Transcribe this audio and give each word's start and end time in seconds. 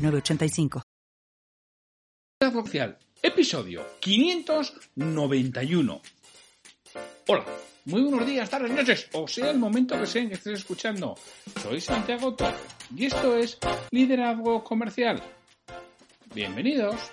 8985. 0.00 0.82
Episodio 3.22 3.84
591. 4.00 6.00
Hola, 7.28 7.44
muy 7.84 8.02
buenos 8.02 8.26
días, 8.26 8.48
tardes, 8.48 8.70
noches, 8.70 9.10
o 9.12 9.28
sea 9.28 9.50
el 9.50 9.58
momento 9.58 10.00
que 10.00 10.06
sea 10.06 10.22
en 10.22 10.28
que 10.28 10.36
estés 10.36 10.60
escuchando. 10.60 11.14
Soy 11.62 11.82
Santiago 11.82 12.34
Torre 12.34 12.56
y 12.96 13.04
esto 13.06 13.36
es 13.36 13.58
Liderazgo 13.90 14.64
Comercial. 14.64 15.22
Bienvenidos. 16.34 17.10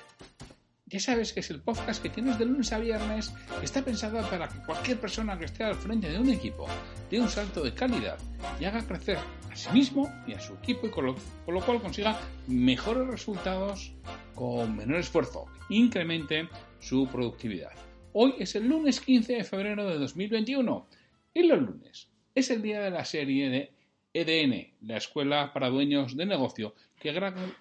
Ya 0.86 1.02
sabes 1.02 1.34
que 1.34 1.42
es 1.42 1.50
el 1.50 1.62
podcast 1.62 2.02
que 2.02 2.09
tienes 2.09 2.40
de 2.40 2.45
lunes 2.45 2.72
a 2.72 2.80
viernes, 2.80 3.34
que 3.59 3.66
está 3.66 3.84
pensado 3.84 4.22
para 4.30 4.48
que 4.48 4.64
cualquier 4.66 4.98
persona 4.98 5.38
que 5.38 5.44
esté 5.44 5.66
al 5.66 5.76
frente 5.76 6.09
de 6.09 6.17
un 6.17 6.30
equipo 6.30 6.66
dé 7.12 7.20
un 7.20 7.28
salto 7.28 7.62
de 7.62 7.73
calidad 7.73 8.17
y 8.62 8.64
haga 8.64 8.88
crecer 8.88 9.17
sí 9.58 9.70
mismo 9.74 10.12
y 10.28 10.34
a 10.34 10.40
su 10.40 10.54
equipo 10.54 10.88
y 10.88 10.90
con 10.90 11.06
lo, 11.06 11.16
cual 11.66 11.82
consiga 11.82 12.20
mejores 12.48 13.08
resultados 13.08 13.92
con 14.36 14.78
menor 14.78 15.00
esfuerzo, 15.00 15.46
incremente 15.70 16.48
su 16.80 17.08
productividad. 17.08 17.72
Hoy 18.14 18.36
es 18.40 18.56
el 18.56 18.68
lunes 18.68 19.02
15 19.02 19.34
de 19.34 19.44
febrero 19.44 19.88
de 19.88 19.98
2021 19.98 20.88
y 21.34 21.44
los 21.44 21.62
lunes 21.62 22.09
es 22.36 22.50
el 22.52 22.62
día 22.62 22.81
de 22.81 22.92
la 22.92 23.04
serie 23.04 23.50
de 23.50 23.72
EDN, 24.14 24.88
la 24.88 24.98
Escuela 24.98 25.52
para 25.54 25.70
Dueños 25.70 26.16
de 26.16 26.26
Negocio, 26.26 26.76
que 27.00 27.12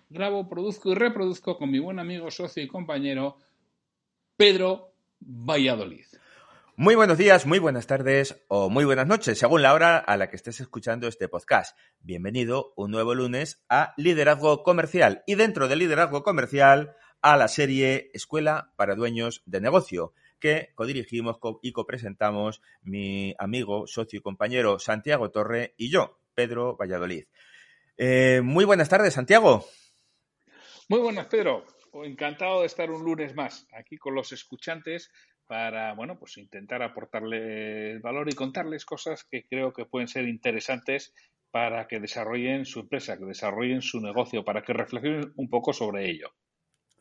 grabo, 0.09 0.49
produzco 0.49 0.93
y 0.93 0.95
reproduzco 0.95 1.59
con 1.59 1.71
mi 1.71 1.79
buen 1.79 1.99
amigo, 1.99 2.31
socio 2.31 2.63
y 2.63 2.69
compañero 2.69 3.39
Pedro 4.37 4.93
Valladolid. 5.21 6.07
Muy 6.79 6.95
buenos 6.95 7.17
días, 7.17 7.47
muy 7.47 7.59
buenas 7.59 7.87
tardes 7.87 8.45
o 8.49 8.69
muy 8.69 8.85
buenas 8.85 9.07
noches, 9.07 9.39
según 9.39 9.63
la 9.63 9.73
hora 9.73 9.97
a 9.97 10.19
la 10.19 10.29
que 10.29 10.37
estés 10.37 10.61
escuchando 10.61 11.09
este 11.09 11.27
podcast. 11.27 11.75
Bienvenido 12.01 12.75
un 12.77 12.91
nuevo 12.91 13.15
lunes 13.15 13.65
a 13.71 13.95
Liderazgo 13.97 14.63
Comercial 14.63 15.23
y 15.27 15.37
dentro 15.37 15.69
de 15.69 15.77
Liderazgo 15.77 16.23
Comercial 16.23 16.95
a 17.23 17.39
la 17.39 17.49
serie 17.49 18.11
Escuela 18.13 18.75
para 18.77 18.95
Dueños 18.95 19.43
de 19.47 19.63
Negocio 19.63 20.13
que 20.39 20.73
codirigimos 20.75 21.39
y 21.63 21.73
copresentamos 21.73 22.61
mi 22.83 23.35
amigo, 23.39 23.87
socio 23.87 24.19
y 24.19 24.23
compañero 24.23 24.79
Santiago 24.79 25.31
Torre 25.31 25.73
y 25.79 25.91
yo, 25.91 26.21
Pedro 26.35 26.77
Valladolid. 26.77 27.25
Eh, 27.97 28.43
muy 28.45 28.67
buenas 28.67 28.91
tardes, 28.91 29.15
Santiago. 29.15 29.65
Muy 30.91 31.01
buenas, 31.01 31.25
Pedro. 31.29 31.65
Encantado 32.05 32.61
de 32.61 32.67
estar 32.67 32.91
un 32.91 33.03
lunes 33.03 33.35
más 33.35 33.67
aquí 33.73 33.97
con 33.97 34.15
los 34.15 34.31
escuchantes 34.33 35.11
para, 35.47 35.95
bueno, 35.95 36.19
pues 36.19 36.37
intentar 36.39 36.83
aportarles 36.83 38.01
valor 38.03 38.29
y 38.29 38.35
contarles 38.35 38.85
cosas 38.85 39.25
que 39.25 39.47
creo 39.47 39.73
que 39.73 39.87
pueden 39.87 40.09
ser 40.09 40.29
interesantes 40.29 41.15
para 41.51 41.87
que 41.87 42.01
desarrollen 42.01 42.67
su 42.67 42.81
empresa, 42.81 43.17
que 43.19 43.25
desarrollen 43.25 43.83
su 43.83 44.01
negocio, 44.01 44.45
para 44.45 44.63
que 44.63 44.73
reflexionen 44.73 45.33
un 45.37 45.49
poco 45.49 45.73
sobre 45.73 46.11
ello. 46.11 46.35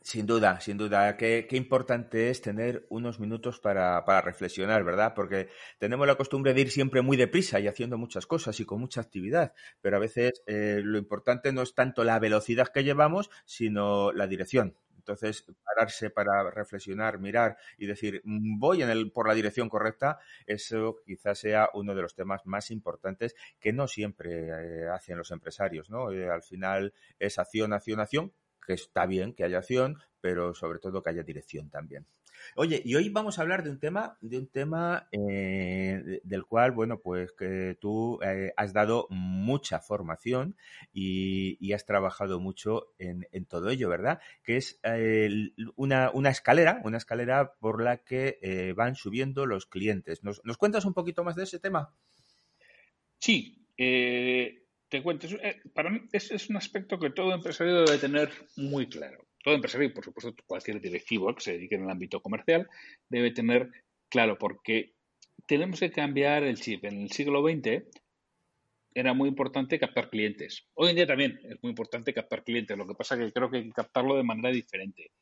Sin 0.06 0.24
duda, 0.24 0.60
sin 0.60 0.78
duda. 0.78 1.16
Qué, 1.16 1.48
qué 1.50 1.56
importante 1.56 2.30
es 2.30 2.40
tener 2.40 2.86
unos 2.90 3.18
minutos 3.18 3.58
para, 3.58 4.04
para, 4.04 4.20
reflexionar, 4.20 4.84
¿verdad? 4.84 5.14
Porque 5.16 5.48
tenemos 5.80 6.06
la 6.06 6.14
costumbre 6.14 6.54
de 6.54 6.60
ir 6.60 6.70
siempre 6.70 7.02
muy 7.02 7.16
deprisa 7.16 7.58
y 7.58 7.66
haciendo 7.66 7.98
muchas 7.98 8.24
cosas 8.24 8.60
y 8.60 8.64
con 8.64 8.78
mucha 8.78 9.00
actividad, 9.00 9.52
pero 9.80 9.96
a 9.96 10.00
veces 10.00 10.44
eh, 10.46 10.80
lo 10.84 10.96
importante 10.98 11.52
no 11.52 11.62
es 11.62 11.74
tanto 11.74 12.04
la 12.04 12.20
velocidad 12.20 12.68
que 12.68 12.84
llevamos, 12.84 13.30
sino 13.46 14.12
la 14.12 14.28
dirección. 14.28 14.76
Entonces, 15.06 15.46
pararse 15.62 16.10
para 16.10 16.50
reflexionar, 16.50 17.20
mirar 17.20 17.56
y 17.78 17.86
decir, 17.86 18.20
mm, 18.24 18.58
voy 18.58 18.82
en 18.82 18.90
el, 18.90 19.12
por 19.12 19.28
la 19.28 19.34
dirección 19.34 19.68
correcta, 19.68 20.18
eso 20.46 21.00
quizás 21.06 21.38
sea 21.38 21.70
uno 21.74 21.94
de 21.94 22.02
los 22.02 22.16
temas 22.16 22.44
más 22.44 22.72
importantes 22.72 23.36
que 23.60 23.72
no 23.72 23.86
siempre 23.86 24.48
eh, 24.48 24.88
hacen 24.88 25.16
los 25.16 25.30
empresarios, 25.30 25.90
¿no? 25.90 26.10
Eh, 26.10 26.28
al 26.28 26.42
final 26.42 26.92
es 27.20 27.38
acción, 27.38 27.72
acción, 27.72 28.00
acción, 28.00 28.32
que 28.66 28.72
está 28.72 29.06
bien 29.06 29.32
que 29.32 29.44
haya 29.44 29.58
acción, 29.58 29.96
pero 30.20 30.54
sobre 30.54 30.80
todo 30.80 31.04
que 31.04 31.10
haya 31.10 31.22
dirección 31.22 31.70
también. 31.70 32.04
Oye, 32.56 32.82
y 32.84 32.96
hoy 32.96 33.08
vamos 33.08 33.38
a 33.38 33.42
hablar 33.42 33.62
de 33.62 33.70
un 33.70 33.78
tema, 33.78 34.18
de 34.20 34.38
un 34.38 34.48
tema 34.48 35.08
eh, 35.12 35.95
del 36.22 36.44
cual, 36.44 36.72
bueno, 36.72 37.00
pues 37.00 37.32
que 37.32 37.76
tú 37.80 38.20
eh, 38.22 38.52
has 38.56 38.72
dado 38.72 39.06
mucha 39.10 39.80
formación 39.80 40.56
y, 40.92 41.56
y 41.60 41.72
has 41.72 41.84
trabajado 41.84 42.40
mucho 42.40 42.94
en, 42.98 43.26
en, 43.32 43.46
todo 43.46 43.70
ello, 43.70 43.88
¿verdad? 43.88 44.20
Que 44.44 44.56
es 44.56 44.78
eh, 44.84 45.28
una, 45.74 46.10
una, 46.12 46.30
escalera, 46.30 46.80
una 46.84 46.98
escalera 46.98 47.54
por 47.58 47.82
la 47.82 47.98
que 47.98 48.38
eh, 48.42 48.72
van 48.74 48.94
subiendo 48.94 49.46
los 49.46 49.66
clientes. 49.66 50.22
¿Nos, 50.22 50.44
¿Nos, 50.44 50.56
cuentas 50.56 50.84
un 50.84 50.94
poquito 50.94 51.24
más 51.24 51.36
de 51.36 51.44
ese 51.44 51.58
tema? 51.58 51.94
Sí. 53.18 53.62
Te 53.76 55.02
cuento, 55.02 55.26
para 55.74 55.90
mí 55.90 56.00
ese 56.12 56.36
es 56.36 56.48
un 56.48 56.56
aspecto 56.56 56.98
que 56.98 57.10
todo 57.10 57.34
empresario 57.34 57.84
debe 57.84 57.98
tener 57.98 58.30
muy 58.56 58.88
claro. 58.88 59.26
Todo 59.42 59.54
empresario 59.54 59.88
y, 59.88 59.92
por 59.92 60.04
supuesto, 60.04 60.34
cualquier 60.46 60.80
directivo 60.80 61.34
que 61.34 61.40
se 61.40 61.52
dedique 61.52 61.74
en 61.74 61.84
el 61.84 61.90
ámbito 61.90 62.20
comercial 62.20 62.68
debe 63.08 63.32
tener 63.32 63.70
claro 64.08 64.38
porque 64.38 64.95
tenemos 65.46 65.80
que 65.80 65.90
cambiar 65.90 66.42
el 66.44 66.60
chip. 66.60 66.84
En 66.84 67.02
el 67.02 67.10
siglo 67.10 67.42
XX 67.42 67.84
era 68.94 69.12
muy 69.12 69.28
importante 69.28 69.78
captar 69.78 70.08
clientes. 70.08 70.66
Hoy 70.74 70.90
en 70.90 70.96
día 70.96 71.06
también 71.06 71.38
es 71.44 71.62
muy 71.62 71.70
importante 71.70 72.14
captar 72.14 72.44
clientes. 72.44 72.76
Lo 72.78 72.86
que 72.86 72.94
pasa 72.94 73.14
es 73.14 73.26
que 73.26 73.32
creo 73.32 73.50
que 73.50 73.58
hay 73.58 73.64
que 73.64 73.72
captarlo 73.72 74.16
de 74.16 74.22
manera 74.22 74.50
diferente. 74.50 75.12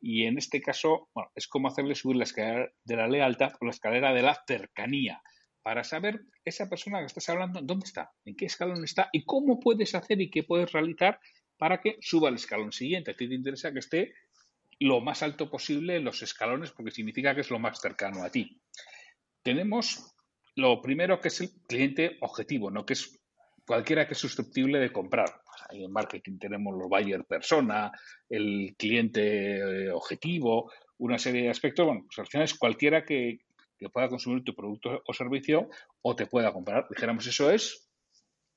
Y 0.00 0.24
en 0.24 0.36
este 0.36 0.60
caso, 0.60 1.08
bueno, 1.14 1.30
es 1.34 1.46
como 1.46 1.68
hacerle 1.68 1.94
subir 1.94 2.16
la 2.16 2.24
escalera 2.24 2.70
de 2.84 2.96
la 2.96 3.08
lealtad 3.08 3.52
o 3.60 3.64
la 3.64 3.70
escalera 3.70 4.12
de 4.12 4.22
la 4.22 4.42
cercanía 4.46 5.22
para 5.62 5.84
saber 5.84 6.22
esa 6.44 6.68
persona 6.68 6.98
que 6.98 7.06
estás 7.06 7.28
hablando, 7.28 7.60
dónde 7.62 7.86
está, 7.86 8.10
en 8.24 8.34
qué 8.34 8.46
escalón 8.46 8.82
está 8.82 9.08
y 9.12 9.24
cómo 9.24 9.60
puedes 9.60 9.94
hacer 9.94 10.20
y 10.20 10.28
qué 10.28 10.42
puedes 10.42 10.72
realizar 10.72 11.20
para 11.56 11.80
que 11.80 11.98
suba 12.00 12.28
al 12.28 12.34
escalón 12.34 12.72
siguiente. 12.72 13.12
A 13.12 13.16
ti 13.16 13.28
te 13.28 13.34
interesa 13.34 13.72
que 13.72 13.78
esté 13.78 14.12
lo 14.80 15.00
más 15.00 15.22
alto 15.22 15.48
posible 15.48 15.96
en 15.96 16.04
los 16.04 16.22
escalones 16.22 16.72
porque 16.72 16.90
significa 16.90 17.34
que 17.34 17.42
es 17.42 17.50
lo 17.50 17.60
más 17.60 17.80
cercano 17.80 18.24
a 18.24 18.30
ti. 18.30 18.60
Tenemos 19.42 20.14
lo 20.56 20.80
primero 20.80 21.20
que 21.20 21.28
es 21.28 21.40
el 21.40 21.50
cliente 21.66 22.18
objetivo, 22.20 22.70
¿no? 22.70 22.84
que 22.84 22.92
es 22.94 23.18
cualquiera 23.66 24.06
que 24.06 24.14
es 24.14 24.18
susceptible 24.18 24.78
de 24.78 24.92
comprar. 24.92 25.40
Pues 25.44 25.62
ahí 25.70 25.84
en 25.84 25.92
marketing 25.92 26.38
tenemos 26.38 26.76
los 26.76 26.88
buyer 26.88 27.24
persona, 27.24 27.90
el 28.28 28.74
cliente 28.76 29.58
eh, 29.58 29.90
objetivo, 29.90 30.70
una 30.98 31.18
serie 31.18 31.42
de 31.42 31.50
aspectos. 31.50 31.86
Bueno, 31.86 32.02
pues 32.06 32.18
al 32.18 32.26
final 32.26 32.48
cualquiera 32.58 33.04
que, 33.04 33.40
que 33.78 33.88
pueda 33.88 34.08
consumir 34.08 34.44
tu 34.44 34.54
producto 34.54 35.02
o 35.06 35.12
servicio 35.12 35.68
o 36.02 36.14
te 36.14 36.26
pueda 36.26 36.52
comprar. 36.52 36.86
Dijéramos, 36.88 37.26
eso 37.26 37.50
es 37.50 37.88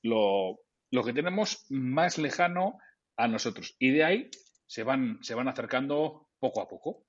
lo, 0.02 0.60
lo, 0.90 1.04
que 1.04 1.12
tenemos 1.12 1.66
más 1.70 2.18
lejano 2.18 2.78
a 3.16 3.26
nosotros. 3.26 3.74
Y 3.78 3.90
de 3.90 4.04
ahí 4.04 4.30
se 4.66 4.82
van, 4.82 5.18
se 5.22 5.34
van 5.34 5.48
acercando 5.48 6.28
poco 6.38 6.60
a 6.60 6.68
poco. 6.68 7.05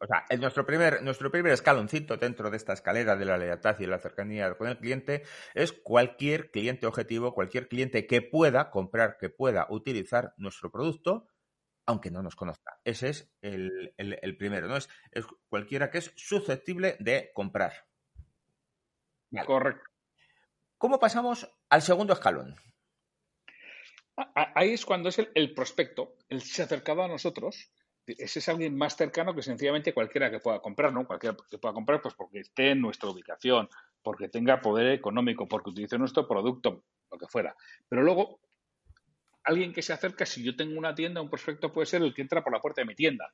O 0.00 0.06
sea, 0.06 0.24
el, 0.28 0.40
nuestro, 0.40 0.64
primer, 0.64 1.02
nuestro 1.02 1.30
primer 1.30 1.52
escaloncito 1.52 2.16
dentro 2.16 2.50
de 2.50 2.56
esta 2.56 2.72
escalera 2.72 3.16
de 3.16 3.24
la 3.24 3.36
lealtad 3.36 3.76
y 3.78 3.82
de 3.82 3.88
la 3.88 3.98
cercanía 3.98 4.54
con 4.54 4.68
el 4.68 4.78
cliente 4.78 5.24
es 5.54 5.72
cualquier 5.72 6.50
cliente 6.50 6.86
objetivo, 6.86 7.34
cualquier 7.34 7.68
cliente 7.68 8.06
que 8.06 8.22
pueda 8.22 8.70
comprar, 8.70 9.16
que 9.18 9.28
pueda 9.28 9.66
utilizar 9.70 10.34
nuestro 10.36 10.70
producto 10.70 11.26
aunque 11.88 12.10
no 12.10 12.22
nos 12.22 12.36
conozca. 12.36 12.78
Ese 12.84 13.08
es 13.08 13.32
el, 13.40 13.94
el, 13.96 14.18
el 14.20 14.36
primero, 14.36 14.68
¿no? 14.68 14.76
Es, 14.76 14.90
es, 15.10 15.24
cualquiera 15.48 15.90
que 15.90 15.96
es 15.96 16.12
susceptible 16.16 16.98
de 17.00 17.30
comprar. 17.32 17.72
Vale. 19.30 19.46
Correcto. 19.46 19.88
¿Cómo 20.76 21.00
pasamos 21.00 21.50
al 21.70 21.80
segundo 21.80 22.12
escalón? 22.12 22.56
Ahí 24.34 24.74
es 24.74 24.84
cuando 24.84 25.08
es 25.08 25.18
el, 25.18 25.30
el 25.34 25.54
prospecto, 25.54 26.14
el 26.28 26.42
se 26.42 26.62
acercado 26.62 27.02
a 27.02 27.08
nosotros. 27.08 27.72
Ese 28.16 28.38
es 28.38 28.48
alguien 28.48 28.76
más 28.76 28.96
cercano 28.96 29.34
que 29.34 29.42
sencillamente 29.42 29.92
cualquiera 29.92 30.30
que 30.30 30.40
pueda 30.40 30.60
comprar, 30.60 30.92
¿no? 30.92 31.06
Cualquiera 31.06 31.36
que 31.50 31.58
pueda 31.58 31.74
comprar, 31.74 32.00
pues 32.00 32.14
porque 32.14 32.40
esté 32.40 32.70
en 32.70 32.80
nuestra 32.80 33.10
ubicación, 33.10 33.68
porque 34.02 34.28
tenga 34.28 34.60
poder 34.60 34.92
económico, 34.92 35.46
porque 35.46 35.70
utilice 35.70 35.98
nuestro 35.98 36.26
producto, 36.26 36.84
lo 37.10 37.18
que 37.18 37.26
fuera. 37.26 37.54
Pero 37.88 38.02
luego 38.02 38.40
alguien 39.44 39.72
que 39.72 39.82
se 39.82 39.92
acerca, 39.92 40.26
si 40.26 40.42
yo 40.42 40.56
tengo 40.56 40.78
una 40.78 40.94
tienda, 40.94 41.20
un 41.20 41.30
prospecto 41.30 41.72
puede 41.72 41.86
ser 41.86 42.02
el 42.02 42.14
que 42.14 42.22
entra 42.22 42.42
por 42.42 42.52
la 42.52 42.60
puerta 42.60 42.82
de 42.82 42.86
mi 42.86 42.94
tienda. 42.94 43.32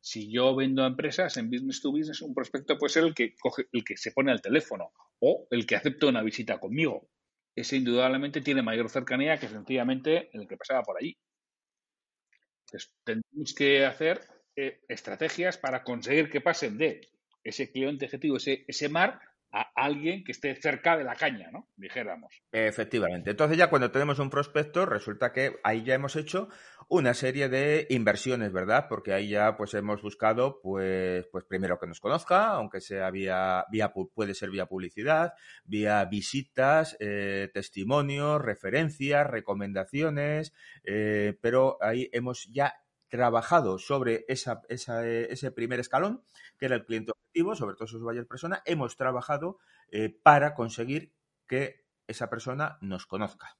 Si 0.00 0.30
yo 0.30 0.54
vendo 0.54 0.84
a 0.84 0.86
empresas 0.86 1.36
en 1.36 1.50
business 1.50 1.80
to 1.80 1.90
business, 1.90 2.20
un 2.20 2.34
prospecto 2.34 2.76
puede 2.76 2.92
ser 2.92 3.04
el 3.04 3.14
que 3.14 3.34
coge, 3.36 3.64
el 3.72 3.84
que 3.84 3.96
se 3.96 4.12
pone 4.12 4.32
al 4.32 4.42
teléfono 4.42 4.92
o 5.20 5.46
el 5.50 5.66
que 5.66 5.76
acepta 5.76 6.06
una 6.06 6.22
visita 6.22 6.58
conmigo. 6.58 7.08
Ese 7.54 7.76
indudablemente 7.76 8.40
tiene 8.40 8.62
mayor 8.62 8.90
cercanía 8.90 9.38
que 9.38 9.48
sencillamente 9.48 10.28
el 10.36 10.46
que 10.46 10.56
pasaba 10.56 10.82
por 10.82 10.98
allí. 10.98 11.16
Entonces, 12.74 12.92
tenemos 13.04 13.54
que 13.54 13.86
hacer 13.86 14.20
eh, 14.56 14.80
estrategias 14.88 15.58
para 15.58 15.84
conseguir 15.84 16.28
que 16.28 16.40
pasen 16.40 16.76
de 16.76 17.08
ese 17.44 17.70
cliente 17.70 18.06
objetivo, 18.06 18.36
ese, 18.36 18.64
ese 18.66 18.88
mar, 18.88 19.20
a 19.54 19.70
alguien 19.76 20.24
que 20.24 20.32
esté 20.32 20.52
cerca 20.56 20.96
de 20.96 21.04
la 21.04 21.14
caña, 21.14 21.48
¿no? 21.52 21.68
Dijéramos. 21.76 22.42
Efectivamente. 22.50 23.30
Entonces 23.30 23.56
ya 23.56 23.70
cuando 23.70 23.92
tenemos 23.92 24.18
un 24.18 24.28
prospecto, 24.28 24.84
resulta 24.84 25.32
que 25.32 25.56
ahí 25.62 25.84
ya 25.84 25.94
hemos 25.94 26.16
hecho 26.16 26.48
una 26.88 27.14
serie 27.14 27.48
de 27.48 27.86
inversiones, 27.88 28.52
¿verdad? 28.52 28.86
Porque 28.88 29.12
ahí 29.12 29.28
ya 29.28 29.56
pues 29.56 29.72
hemos 29.74 30.02
buscado, 30.02 30.60
pues, 30.60 31.26
pues 31.30 31.44
primero 31.44 31.78
que 31.78 31.86
nos 31.86 32.00
conozca, 32.00 32.48
aunque 32.48 32.80
sea 32.80 33.10
vía, 33.10 33.64
vía 33.70 33.92
puede 33.92 34.34
ser 34.34 34.50
vía 34.50 34.66
publicidad, 34.66 35.34
vía 35.64 36.04
visitas, 36.04 36.96
eh, 36.98 37.48
testimonios, 37.54 38.42
referencias, 38.42 39.24
recomendaciones, 39.24 40.52
eh, 40.82 41.38
pero 41.40 41.78
ahí 41.80 42.10
hemos 42.12 42.48
ya 42.50 42.74
trabajado 43.14 43.78
sobre 43.78 44.24
esa, 44.26 44.62
ese 44.68 45.52
primer 45.52 45.78
escalón, 45.78 46.24
que 46.58 46.66
era 46.66 46.74
el 46.74 46.84
cliente 46.84 47.12
objetivo, 47.12 47.54
sobre 47.54 47.76
todo 47.76 47.84
esos 47.84 48.02
buyer 48.02 48.26
persona, 48.26 48.60
hemos 48.66 48.96
trabajado 48.96 49.60
eh, 49.92 50.08
para 50.08 50.56
conseguir 50.56 51.12
que 51.46 51.84
esa 52.08 52.28
persona 52.28 52.76
nos 52.80 53.06
conozca. 53.06 53.56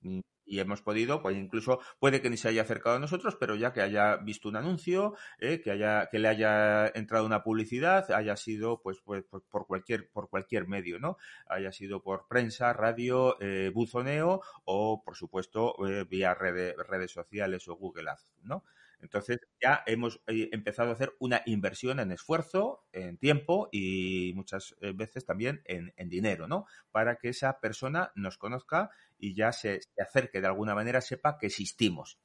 Y 0.00 0.60
hemos 0.60 0.82
podido, 0.82 1.20
pues 1.20 1.36
incluso 1.36 1.80
puede 1.98 2.22
que 2.22 2.30
ni 2.30 2.36
se 2.36 2.46
haya 2.46 2.62
acercado 2.62 2.94
a 2.94 3.00
nosotros, 3.00 3.34
pero 3.34 3.56
ya 3.56 3.72
que 3.72 3.80
haya 3.80 4.18
visto 4.18 4.48
un 4.48 4.54
anuncio, 4.54 5.16
eh, 5.40 5.60
que 5.60 5.72
haya, 5.72 6.08
que 6.08 6.20
le 6.20 6.28
haya 6.28 6.86
entrado 6.86 7.26
una 7.26 7.42
publicidad, 7.42 8.08
haya 8.12 8.36
sido 8.36 8.82
pues, 8.82 9.00
pues, 9.04 9.24
pues 9.28 9.42
por 9.50 9.66
cualquier, 9.66 10.08
por 10.12 10.30
cualquier 10.30 10.68
medio, 10.68 11.00
¿no? 11.00 11.16
Haya 11.48 11.72
sido 11.72 12.04
por 12.04 12.28
prensa, 12.28 12.72
radio, 12.72 13.36
eh, 13.40 13.72
buzoneo 13.74 14.42
o 14.64 15.02
por 15.02 15.16
supuesto 15.16 15.74
vía 16.08 16.34
redes 16.34 17.10
sociales 17.10 17.66
o 17.66 17.74
Google 17.74 18.10
Ads, 18.10 18.28
¿no? 18.44 18.62
Entonces 19.00 19.38
ya 19.62 19.82
hemos 19.86 20.20
eh, 20.26 20.48
empezado 20.52 20.90
a 20.90 20.92
hacer 20.94 21.14
una 21.18 21.42
inversión 21.46 22.00
en 22.00 22.12
esfuerzo, 22.12 22.84
en 22.92 23.18
tiempo 23.18 23.68
y 23.70 24.32
muchas 24.34 24.74
eh, 24.80 24.92
veces 24.94 25.24
también 25.24 25.62
en, 25.64 25.92
dinero, 26.08 26.48
¿no? 26.48 26.66
Para 26.90 27.16
que 27.16 27.28
esa 27.28 27.60
persona 27.60 28.12
nos 28.14 28.38
conozca 28.38 28.90
y 29.18 29.34
ya 29.34 29.52
se, 29.52 29.80
acerque 29.98 30.40
de 30.40 30.46
alguna 30.46 30.74
manera, 30.74 31.00
sepa 31.00 31.38
que 31.38 31.46
existimos. 31.46 32.18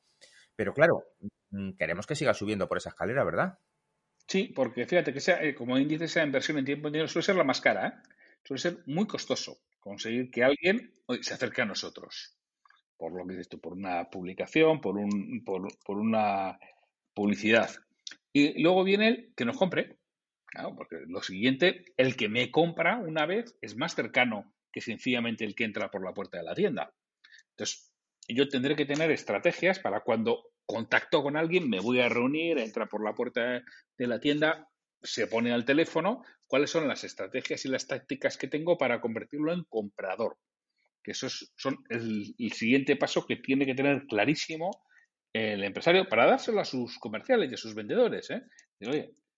Pero 0.56 0.74
claro, 0.74 1.04
mm, 1.50 1.72
queremos 1.72 2.08
que 2.08 2.16
siga 2.16 2.34
subiendo 2.34 2.68
por 2.68 2.78
esa 2.78 2.90
escalera, 2.90 3.24
¿verdad? 3.24 3.60
Sí, 4.28 4.52
porque 4.56 4.86
fíjate 4.86 5.14
que 5.14 5.20
sea, 5.20 5.44
eh, 5.44 5.54
como 5.54 5.78
índice 5.78 6.06
esa 6.06 6.24
inversión 6.24 6.58
en 6.58 6.66
tiempo 6.66 6.88
y 6.88 6.92
dinero 6.92 7.08
suele 7.08 7.26
ser 7.26 7.36
la 7.36 7.44
más 7.44 7.60
cara, 7.60 8.02
suele 8.44 8.62
ser 8.62 8.78
muy 8.86 9.08
costoso 9.08 9.60
conseguir 9.80 10.30
que 10.32 10.44
alguien 10.44 10.94
se 11.22 11.34
acerque 11.34 11.64
a 11.64 11.66
nosotros 11.66 12.38
por 13.02 13.14
lo 13.14 13.26
que 13.26 13.32
dices 13.32 13.50
tú, 13.50 13.60
por 13.60 13.74
una 13.74 14.12
publicación, 14.12 14.80
por, 14.80 14.96
un, 14.96 15.42
por, 15.44 15.68
por 15.84 15.98
una 15.98 16.60
publicidad. 17.16 17.68
Y 18.32 18.62
luego 18.62 18.84
viene 18.84 19.08
el 19.08 19.34
que 19.36 19.44
nos 19.44 19.58
compre. 19.58 19.98
Porque 20.78 20.98
lo 21.08 21.24
siguiente, 21.24 21.86
el 21.98 22.16
que 22.16 22.30
me 22.30 22.52
compra 22.52 23.00
una 23.00 23.26
vez 23.26 23.58
es 23.60 23.76
más 23.76 23.96
cercano 23.96 24.54
que 24.72 24.82
sencillamente 24.82 25.46
el 25.46 25.56
que 25.56 25.64
entra 25.64 25.90
por 25.90 26.06
la 26.06 26.14
puerta 26.14 26.38
de 26.38 26.44
la 26.44 26.54
tienda. 26.54 26.94
Entonces, 27.54 27.92
yo 28.28 28.48
tendré 28.48 28.76
que 28.76 28.86
tener 28.86 29.10
estrategias 29.10 29.80
para 29.80 30.02
cuando 30.02 30.44
contacto 30.68 31.24
con 31.24 31.38
alguien, 31.38 31.72
me 31.72 31.80
voy 31.80 32.02
a 32.02 32.10
reunir, 32.10 32.60
entra 32.60 32.86
por 32.86 33.04
la 33.04 33.16
puerta 33.16 33.64
de 33.98 34.08
la 34.08 34.20
tienda, 34.20 34.70
se 35.02 35.26
pone 35.26 35.52
al 35.52 35.66
teléfono, 35.66 36.24
cuáles 36.46 36.70
son 36.70 36.88
las 36.88 37.04
estrategias 37.04 37.66
y 37.66 37.70
las 37.70 37.88
tácticas 37.88 38.38
que 38.38 38.48
tengo 38.48 38.78
para 38.78 39.02
convertirlo 39.02 39.54
en 39.54 39.64
comprador 39.64 40.38
que 41.04 41.12
eso 41.12 41.28
es 41.28 41.52
son 41.56 41.84
el, 41.90 42.36
siguiente 42.54 42.96
paso 42.96 43.26
que 43.26 43.38
tiene 43.38 43.66
que 43.66 43.76
tener 43.76 44.06
clarísimo 44.08 44.72
el 45.34 45.64
empresario 45.64 46.08
para 46.08 46.26
dárselo 46.26 46.60
a 46.60 46.66
sus 46.66 47.00
comerciales 47.00 47.52
y 47.52 47.54
a 47.56 47.58
sus 47.58 47.74
vendedores. 47.74 48.30
¿eh? 48.30 48.44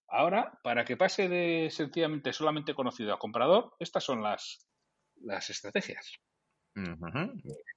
ahora, 0.07 0.59
para 0.63 0.85
que 0.85 0.97
pase 0.97 1.29
de 1.29 1.69
sencillamente 1.71 2.33
solamente 2.33 2.73
conocido 2.73 3.13
a 3.13 3.19
comprador, 3.19 3.73
estas 3.79 4.03
son 4.03 4.23
las, 4.23 4.67
las 5.21 5.49
estrategias. 5.49 6.19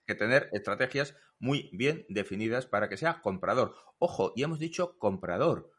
que 0.06 0.15
tener 0.15 0.49
estrategias 0.53 1.15
muy 1.38 1.69
bien 1.73 2.06
definidas 2.09 2.67
para 2.67 2.88
que 2.88 2.97
sea 2.97 3.21
comprador. 3.21 3.75
Ojo, 3.99 4.33
y 4.35 4.43
hemos 4.43 4.59
dicho 4.59 4.99
comprador, 4.99 5.71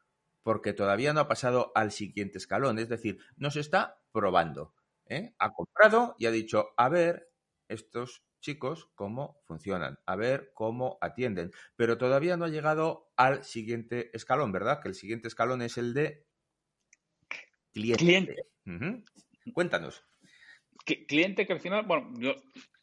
porque 0.44 0.74
todavía 0.74 1.14
no 1.14 1.22
ha 1.22 1.28
pasado 1.28 1.72
al 1.76 1.92
siguiente 1.92 2.38
escalón, 2.38 2.80
es 2.80 2.90
decir, 2.90 3.18
nos 3.36 3.56
está 3.56 4.00
probando. 4.12 4.74
¿eh? 5.10 5.34
Ha 5.40 5.52
comprado 5.54 6.16
y 6.20 6.26
ha 6.26 6.32
dicho, 6.32 6.70
a 6.78 6.90
ver, 6.90 7.30
estos 7.70 8.24
chicos 8.40 8.90
cómo 8.96 9.42
funcionan, 9.46 10.00
a 10.06 10.16
ver 10.16 10.52
cómo 10.54 10.98
atienden. 11.02 11.52
Pero 11.76 11.98
todavía 11.98 12.38
no 12.38 12.46
ha 12.46 12.50
llegado 12.50 13.12
al 13.18 13.44
siguiente 13.44 14.10
escalón, 14.14 14.52
¿verdad? 14.52 14.82
Que 14.82 14.90
el 14.90 14.96
siguiente 14.96 15.28
escalón 15.28 15.62
es 15.62 15.78
el 15.78 15.94
de 15.94 16.26
cliente. 17.74 18.36
Cuéntanos. 19.54 20.04
cliente 21.08 21.46
que 21.46 21.54
al 21.54 21.60
final, 21.60 21.86
bueno, 21.86 22.14
yo, 22.18 22.36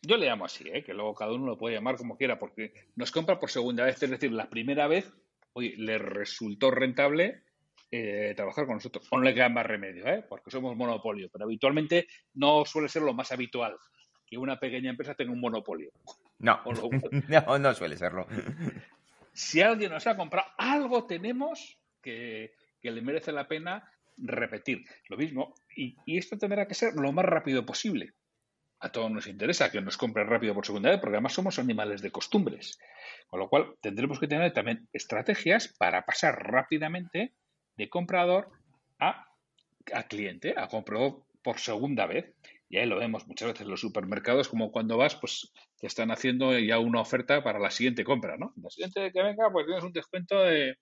yo 0.02 0.16
le 0.16 0.26
llamo 0.26 0.44
así, 0.44 0.64
¿eh? 0.68 0.82
que 0.84 0.94
luego 0.94 1.14
cada 1.14 1.32
uno 1.32 1.46
lo 1.46 1.58
puede 1.58 1.74
llamar 1.74 1.96
como 1.96 2.16
quiera, 2.16 2.38
porque 2.38 2.72
nos 2.96 3.10
compra 3.10 3.38
por 3.38 3.50
segunda 3.50 3.84
vez, 3.84 4.02
es 4.02 4.10
decir, 4.10 4.32
la 4.32 4.48
primera 4.48 4.86
vez, 4.86 5.12
oye, 5.52 5.74
le 5.76 5.98
resultó 5.98 6.70
rentable 6.70 7.42
eh, 7.90 8.34
trabajar 8.36 8.66
con 8.66 8.76
nosotros. 8.76 9.06
O 9.10 9.18
no 9.18 9.24
le 9.24 9.34
queda 9.34 9.48
más 9.48 9.66
remedio, 9.66 10.06
¿eh? 10.06 10.24
porque 10.28 10.50
somos 10.50 10.76
monopolio, 10.76 11.28
pero 11.32 11.44
habitualmente 11.44 12.06
no 12.34 12.64
suele 12.64 12.88
ser 12.88 13.02
lo 13.02 13.14
más 13.14 13.30
habitual 13.32 13.76
que 14.34 14.38
una 14.38 14.58
pequeña 14.58 14.90
empresa 14.90 15.14
tenga 15.14 15.32
un 15.32 15.40
monopolio. 15.40 15.90
No, 16.40 16.60
no, 17.28 17.58
no 17.58 17.74
suele 17.74 17.96
serlo. 17.96 18.26
Si 19.32 19.60
alguien 19.60 19.92
nos 19.92 20.06
ha 20.06 20.16
comprado, 20.16 20.48
algo 20.58 21.06
tenemos 21.06 21.78
que, 22.02 22.52
le 22.82 23.02
merece 23.02 23.32
la 23.32 23.46
pena 23.46 23.88
repetir. 24.16 24.84
Lo 25.08 25.16
mismo, 25.16 25.54
y, 25.76 25.96
esto 26.18 26.36
tendrá 26.36 26.66
que 26.66 26.74
ser 26.74 26.94
lo 26.94 27.12
más 27.12 27.24
rápido 27.24 27.64
posible. 27.64 28.12
A 28.80 28.90
todos 28.90 29.10
nos 29.10 29.28
interesa 29.28 29.70
que 29.70 29.80
nos 29.80 29.96
compren 29.96 30.26
rápido 30.26 30.52
por 30.52 30.66
segunda 30.66 30.90
vez, 30.90 31.00
porque 31.00 31.16
además 31.16 31.32
somos 31.32 31.58
animales 31.58 32.02
de 32.02 32.10
costumbres. 32.10 32.78
Con 33.28 33.40
lo 33.40 33.48
cual, 33.48 33.74
tendremos 33.80 34.18
que 34.18 34.28
tener 34.28 34.52
también 34.52 34.88
estrategias 34.92 35.68
para 35.78 36.04
pasar 36.04 36.34
rápidamente 36.34 37.32
de 37.76 37.88
comprador 37.88 38.50
a, 38.98 39.26
a 39.92 40.02
cliente, 40.08 40.54
a 40.56 40.68
comprador 40.68 41.22
por 41.42 41.60
segunda 41.60 42.06
vez. 42.06 42.34
Y 42.68 42.78
ahí 42.78 42.86
lo 42.86 42.98
vemos 42.98 43.26
muchas 43.26 43.48
veces 43.48 43.62
en 43.62 43.70
los 43.70 43.80
supermercados, 43.80 44.48
como 44.48 44.72
cuando 44.72 44.96
vas, 44.96 45.16
pues 45.16 45.52
te 45.78 45.86
están 45.86 46.10
haciendo 46.10 46.58
ya 46.58 46.78
una 46.78 47.00
oferta 47.00 47.42
para 47.42 47.58
la 47.58 47.70
siguiente 47.70 48.04
compra, 48.04 48.36
¿no? 48.36 48.52
La 48.56 48.70
siguiente 48.70 49.12
que 49.12 49.22
venga, 49.22 49.50
pues 49.52 49.66
tienes 49.66 49.84
un 49.84 49.92
descuento 49.92 50.42
de, 50.42 50.78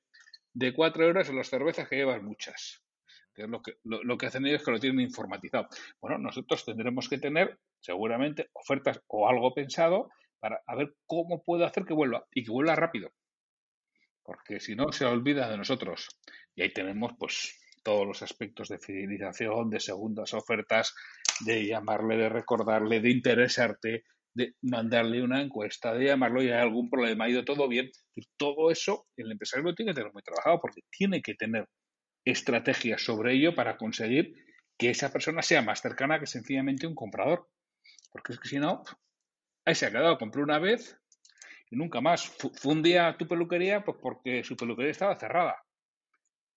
de 0.54 0.72
4 0.72 1.04
euros 1.04 1.28
en 1.28 1.36
las 1.36 1.48
cervezas 1.48 1.88
que 1.88 1.96
llevas 1.96 2.22
muchas. 2.22 2.82
Que 3.34 3.42
es 3.42 3.48
lo 3.48 3.62
que, 3.62 3.74
lo, 3.84 4.18
que 4.18 4.26
hacen 4.26 4.46
ellos 4.46 4.62
que 4.62 4.70
lo 4.70 4.78
tienen 4.78 5.00
informatizado. 5.00 5.66
Bueno, 6.00 6.18
nosotros 6.18 6.64
tendremos 6.64 7.08
que 7.08 7.18
tener 7.18 7.58
seguramente 7.80 8.50
ofertas 8.52 9.00
o 9.06 9.28
algo 9.28 9.54
pensado 9.54 10.10
para 10.38 10.60
ver 10.76 10.94
cómo 11.06 11.42
puedo 11.42 11.64
hacer 11.64 11.84
que 11.84 11.94
vuelva 11.94 12.26
y 12.32 12.44
que 12.44 12.50
vuelva 12.50 12.76
rápido. 12.76 13.10
Porque 14.22 14.60
si 14.60 14.76
no, 14.76 14.92
se 14.92 15.06
olvida 15.06 15.48
de 15.50 15.56
nosotros. 15.56 16.08
Y 16.54 16.62
ahí 16.62 16.72
tenemos, 16.72 17.12
pues, 17.18 17.58
todos 17.82 18.06
los 18.06 18.22
aspectos 18.22 18.68
de 18.68 18.78
fidelización, 18.78 19.70
de 19.70 19.80
segundas 19.80 20.34
ofertas, 20.34 20.94
de 21.40 21.66
llamarle, 21.66 22.16
de 22.16 22.28
recordarle, 22.28 23.00
de 23.00 23.10
interesarte, 23.10 24.04
de 24.34 24.54
mandarle 24.62 25.22
una 25.22 25.42
encuesta, 25.42 25.94
de 25.94 26.06
llamarlo 26.06 26.42
y 26.42 26.48
hay 26.48 26.60
algún 26.60 26.88
problema, 26.88 27.24
ha 27.24 27.28
ido 27.28 27.44
todo 27.44 27.68
bien. 27.68 27.90
Todo 28.36 28.70
eso 28.70 29.06
el 29.16 29.30
empresario 29.30 29.64
lo 29.64 29.74
tiene 29.74 29.92
que 29.92 29.96
tener 29.96 30.12
muy 30.12 30.22
trabajado 30.22 30.60
porque 30.60 30.82
tiene 30.90 31.22
que 31.22 31.34
tener 31.34 31.68
estrategias 32.24 33.02
sobre 33.02 33.34
ello 33.34 33.54
para 33.54 33.76
conseguir 33.76 34.34
que 34.78 34.90
esa 34.90 35.12
persona 35.12 35.42
sea 35.42 35.62
más 35.62 35.80
cercana 35.82 36.18
que 36.18 36.26
sencillamente 36.26 36.86
un 36.86 36.94
comprador. 36.94 37.48
Porque 38.10 38.32
es 38.34 38.40
que 38.40 38.48
si 38.48 38.58
no, 38.58 38.82
ahí 39.64 39.74
se 39.74 39.86
ha 39.86 39.90
quedado, 39.90 40.18
compró 40.18 40.42
una 40.42 40.58
vez 40.58 40.98
y 41.70 41.76
nunca 41.76 42.00
más. 42.00 42.26
Fundía 42.60 43.08
a 43.08 43.16
tu 43.16 43.26
peluquería 43.26 43.84
pues 43.84 43.98
porque 44.00 44.44
su 44.44 44.56
peluquería 44.56 44.92
estaba 44.92 45.18
cerrada 45.18 45.56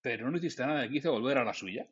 pero 0.06 0.30
no 0.30 0.38
hiciste 0.38 0.64
nada, 0.64 0.88
quiso 0.88 1.12
volver 1.12 1.40
a 1.40 1.44
la 1.44 1.52
suya. 1.52 1.88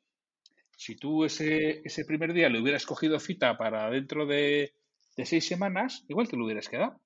Si 0.83 0.97
tú 0.97 1.23
ese, 1.23 1.79
ese 1.85 2.03
primer 2.03 2.33
día 2.33 2.49
le 2.49 2.59
hubieras 2.59 2.85
cogido 2.85 3.17
cita 3.17 3.57
para 3.57 3.89
dentro 3.89 4.25
de, 4.25 4.73
seis 5.15 5.47
semanas, 5.47 6.03
igual 6.09 6.27
te 6.27 6.35
lo 6.35 6.43
hubieras 6.43 6.67
quedado. 6.67 6.99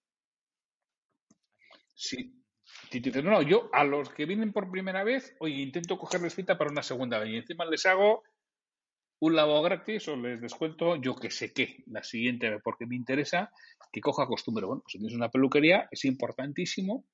Si, 1.94 2.34
te 2.90 3.00
dices, 3.00 3.24
no, 3.24 3.30
no, 3.30 3.44
yo 3.44 3.70
a 3.72 3.84
los 3.84 4.10
que 4.10 4.26
vienen 4.26 4.52
por 4.52 4.72
primera 4.72 5.04
vez, 5.04 5.36
oye, 5.40 5.62
intento 5.62 6.00
cogerles 6.00 6.34
cita 6.34 6.58
para 6.58 6.72
una 6.72 6.82
segunda 6.82 7.20
vez 7.20 7.30
y 7.30 7.36
encima 7.36 7.66
les 7.66 7.86
hago 7.86 8.24
un 9.20 9.36
lavado 9.36 9.62
gratis 9.62 10.08
o 10.08 10.16
les 10.16 10.42
descuento 10.42 10.96
yo 10.96 11.16
que 11.16 11.30
sé 11.30 11.54
qué 11.54 11.84
la 11.86 12.02
siguiente 12.02 12.50
vez 12.50 12.62
porque 12.64 12.88
me 12.88 12.96
interesa 12.96 13.52
que 13.92 14.02
coja 14.02 14.26
costumbre. 14.26 14.66
Bueno, 14.66 14.82
pues 14.82 14.94
si 14.94 14.98
tienes 14.98 15.16
una 15.16 15.30
peluquería 15.30 15.88
es 15.92 16.04
importantísimo 16.06 17.06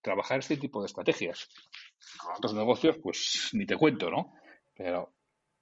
trabajar 0.00 0.38
este 0.38 0.56
tipo 0.56 0.82
de 0.82 0.86
estrategias. 0.86 1.48
Con 2.16 2.36
otros 2.36 2.54
negocios, 2.54 2.96
pues 3.02 3.50
ni 3.54 3.66
te 3.66 3.76
cuento, 3.76 4.08
¿no? 4.08 4.34
Pero 4.72 5.12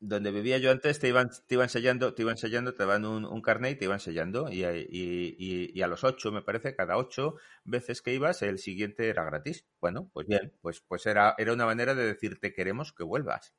donde 0.01 0.31
vivía 0.33 0.59
yo 0.59 0.71
antes 0.71 0.99
te 0.99 1.09
iban, 1.09 1.31
te 1.47 1.55
iban 1.55 1.65
ensayando, 1.67 2.15
te 2.15 2.23
iban 2.23 2.33
ensayando, 2.33 2.75
te 2.75 2.85
daban 2.85 3.05
un, 3.05 3.25
un 3.25 3.43
carnet 3.43 3.73
y 3.73 3.77
te 3.79 3.85
iban 3.85 3.97
ensayando. 3.97 4.51
Y, 4.51 4.65
y, 4.65 5.71
y, 5.75 5.83
a 5.83 5.87
los 5.87 6.05
ocho, 6.05 6.33
me 6.33 6.43
parece, 6.43 6.75
cada 6.75 6.97
ocho 6.97 7.35
veces 7.65 8.03
que 8.03 8.15
ibas, 8.15 8.43
el 8.43 8.59
siguiente 8.59 9.09
era 9.09 9.25
gratis. 9.25 9.67
Bueno, 9.81 10.11
pues 10.13 10.27
bien, 10.27 10.53
pues, 10.63 10.81
pues 10.81 11.07
era, 11.07 11.35
era 11.39 11.53
una 11.53 11.67
manera 11.67 11.95
de 11.95 12.07
decirte 12.07 12.53
queremos 12.53 12.93
que 12.93 13.05
vuelvas. 13.05 13.55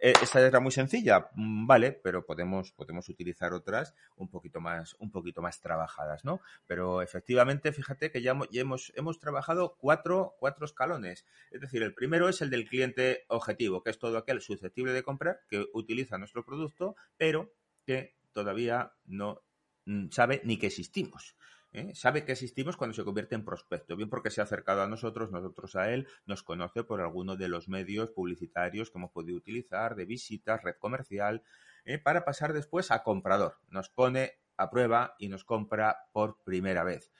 Eh, 0.00 0.12
esta 0.22 0.40
era 0.40 0.60
muy 0.60 0.70
sencilla, 0.70 1.28
mm, 1.34 1.66
vale, 1.66 1.92
pero 1.92 2.24
podemos, 2.24 2.72
podemos 2.72 3.08
utilizar 3.08 3.52
otras 3.52 3.94
un 4.16 4.30
poquito 4.30 4.60
más, 4.60 4.94
un 5.00 5.10
poquito 5.10 5.42
más 5.42 5.60
trabajadas, 5.60 6.24
¿no? 6.24 6.40
Pero 6.66 7.02
efectivamente, 7.02 7.72
fíjate 7.72 8.10
que 8.12 8.22
ya, 8.22 8.38
hemos, 8.52 8.92
hemos 8.94 9.18
trabajado 9.18 9.76
cuatro, 9.78 10.36
cuatro 10.38 10.66
escalones. 10.66 11.26
Es 11.50 11.60
decir, 11.60 11.82
el 11.82 11.94
primero 11.94 12.28
es 12.28 12.40
el 12.42 12.50
del 12.50 12.68
cliente 12.68 13.24
objetivo, 13.28 13.82
que 13.82 13.90
es 13.90 13.98
todo 13.98 14.18
aquel 14.18 14.40
susceptible 14.40 14.92
de 14.92 15.02
comprar 15.02 15.40
que 15.48 15.66
utiliza 15.72 16.18
nuestro 16.18 16.44
producto, 16.44 16.94
pero 17.16 17.52
que 17.84 18.16
todavía 18.32 18.92
no 19.04 19.42
mm, 19.86 20.10
sabe 20.10 20.40
ni 20.44 20.58
que 20.58 20.68
existimos. 20.68 21.36
¿Eh? 21.72 21.94
Sabe 21.94 22.24
que 22.24 22.32
existimos 22.32 22.76
cuando 22.76 22.94
se 22.94 23.04
convierte 23.04 23.34
en 23.34 23.44
prospecto, 23.44 23.96
bien 23.96 24.08
porque 24.08 24.30
se 24.30 24.40
ha 24.40 24.44
acercado 24.44 24.82
a 24.82 24.88
nosotros, 24.88 25.30
nosotros 25.30 25.76
a 25.76 25.92
él, 25.92 26.06
nos 26.26 26.42
conoce 26.42 26.84
por 26.84 27.00
alguno 27.00 27.36
de 27.36 27.48
los 27.48 27.68
medios 27.68 28.10
publicitarios 28.10 28.90
que 28.90 28.98
hemos 28.98 29.10
podido 29.10 29.36
utilizar, 29.36 29.94
de 29.94 30.04
visitas, 30.04 30.62
red 30.62 30.76
comercial, 30.78 31.42
¿eh? 31.84 31.98
para 31.98 32.24
pasar 32.24 32.52
después 32.52 32.90
a 32.90 33.02
comprador. 33.02 33.56
Nos 33.68 33.88
pone 33.88 34.32
a 34.56 34.70
prueba 34.70 35.14
y 35.18 35.28
nos 35.28 35.44
compra 35.44 36.08
por 36.12 36.42
primera 36.42 36.84
vez. 36.84 37.10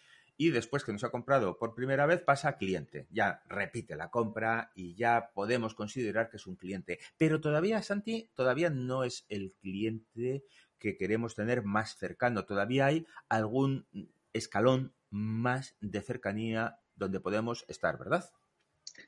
Y 0.40 0.50
después 0.50 0.85
que 0.85 0.93
nos 0.93 1.02
ha 1.02 1.11
comprado 1.11 1.59
por 1.59 1.75
primera 1.75 2.07
vez 2.07 2.21
pasa 2.21 2.50
a 2.50 2.57
cliente. 2.59 3.09
Ya 3.11 3.43
repite 3.49 3.97
la 3.97 4.11
compra 4.11 4.71
y 4.76 4.95
ya 4.95 5.33
podemos 5.35 5.75
considerar 5.75 6.31
que 6.31 6.37
es 6.37 6.47
un 6.47 6.55
cliente. 6.55 7.00
Pero 7.17 7.40
todavía, 7.40 7.83
Santi, 7.83 8.31
todavía 8.35 8.71
no 8.71 9.02
es 9.02 9.26
el 9.28 9.55
cliente 9.61 10.45
que 10.78 10.97
queremos 10.97 11.35
tener 11.35 11.64
más 11.64 11.97
cercano. 11.97 12.45
Todavía 12.45 12.87
hay 12.87 13.05
algún 13.28 13.88
escalón 14.32 14.94
más 15.11 15.76
de 15.80 16.02
cercanía 16.02 16.78
donde 16.94 17.20
podemos 17.20 17.64
estar, 17.68 17.99
¿verdad? 17.99 18.25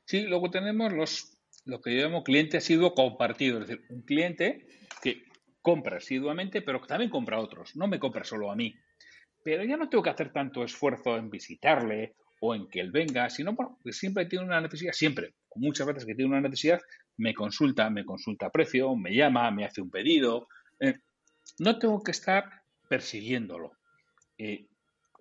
Sí, 0.05 0.21
luego 0.21 0.49
tenemos 0.49 0.93
los 0.93 1.37
lo 1.65 1.81
que 1.81 1.95
llamamos 1.95 2.23
cliente 2.23 2.57
asiduo 2.57 2.95
compartido, 2.95 3.59
es 3.59 3.67
decir, 3.67 3.85
un 3.89 4.01
cliente 4.01 4.67
que 5.03 5.23
compra 5.61 5.97
asiduamente, 5.97 6.61
pero 6.61 6.81
también 6.81 7.11
compra 7.11 7.37
a 7.37 7.41
otros, 7.41 7.75
no 7.75 7.87
me 7.87 7.99
compra 7.99 8.23
solo 8.23 8.51
a 8.51 8.55
mí. 8.55 8.73
Pero 9.43 9.63
ya 9.63 9.77
no 9.77 9.89
tengo 9.89 10.03
que 10.03 10.09
hacer 10.09 10.31
tanto 10.31 10.63
esfuerzo 10.63 11.17
en 11.17 11.29
visitarle 11.29 12.15
o 12.39 12.55
en 12.55 12.67
que 12.67 12.79
él 12.79 12.91
venga, 12.91 13.29
sino 13.29 13.53
bueno, 13.53 13.77
que 13.83 13.93
siempre 13.93 14.25
tiene 14.25 14.45
una 14.45 14.61
necesidad, 14.61 14.93
siempre, 14.93 15.35
muchas 15.55 15.85
veces 15.85 16.05
que 16.05 16.15
tiene 16.15 16.31
una 16.31 16.41
necesidad, 16.41 16.81
me 17.17 17.33
consulta, 17.33 17.89
me 17.89 18.05
consulta 18.05 18.49
precio, 18.49 18.95
me 18.95 19.13
llama, 19.13 19.51
me 19.51 19.65
hace 19.65 19.81
un 19.81 19.91
pedido. 19.91 20.47
Eh, 20.79 20.95
no 21.59 21.77
tengo 21.77 22.01
que 22.01 22.11
estar 22.11 22.63
persiguiéndolo. 22.89 23.73
Eh, 24.37 24.67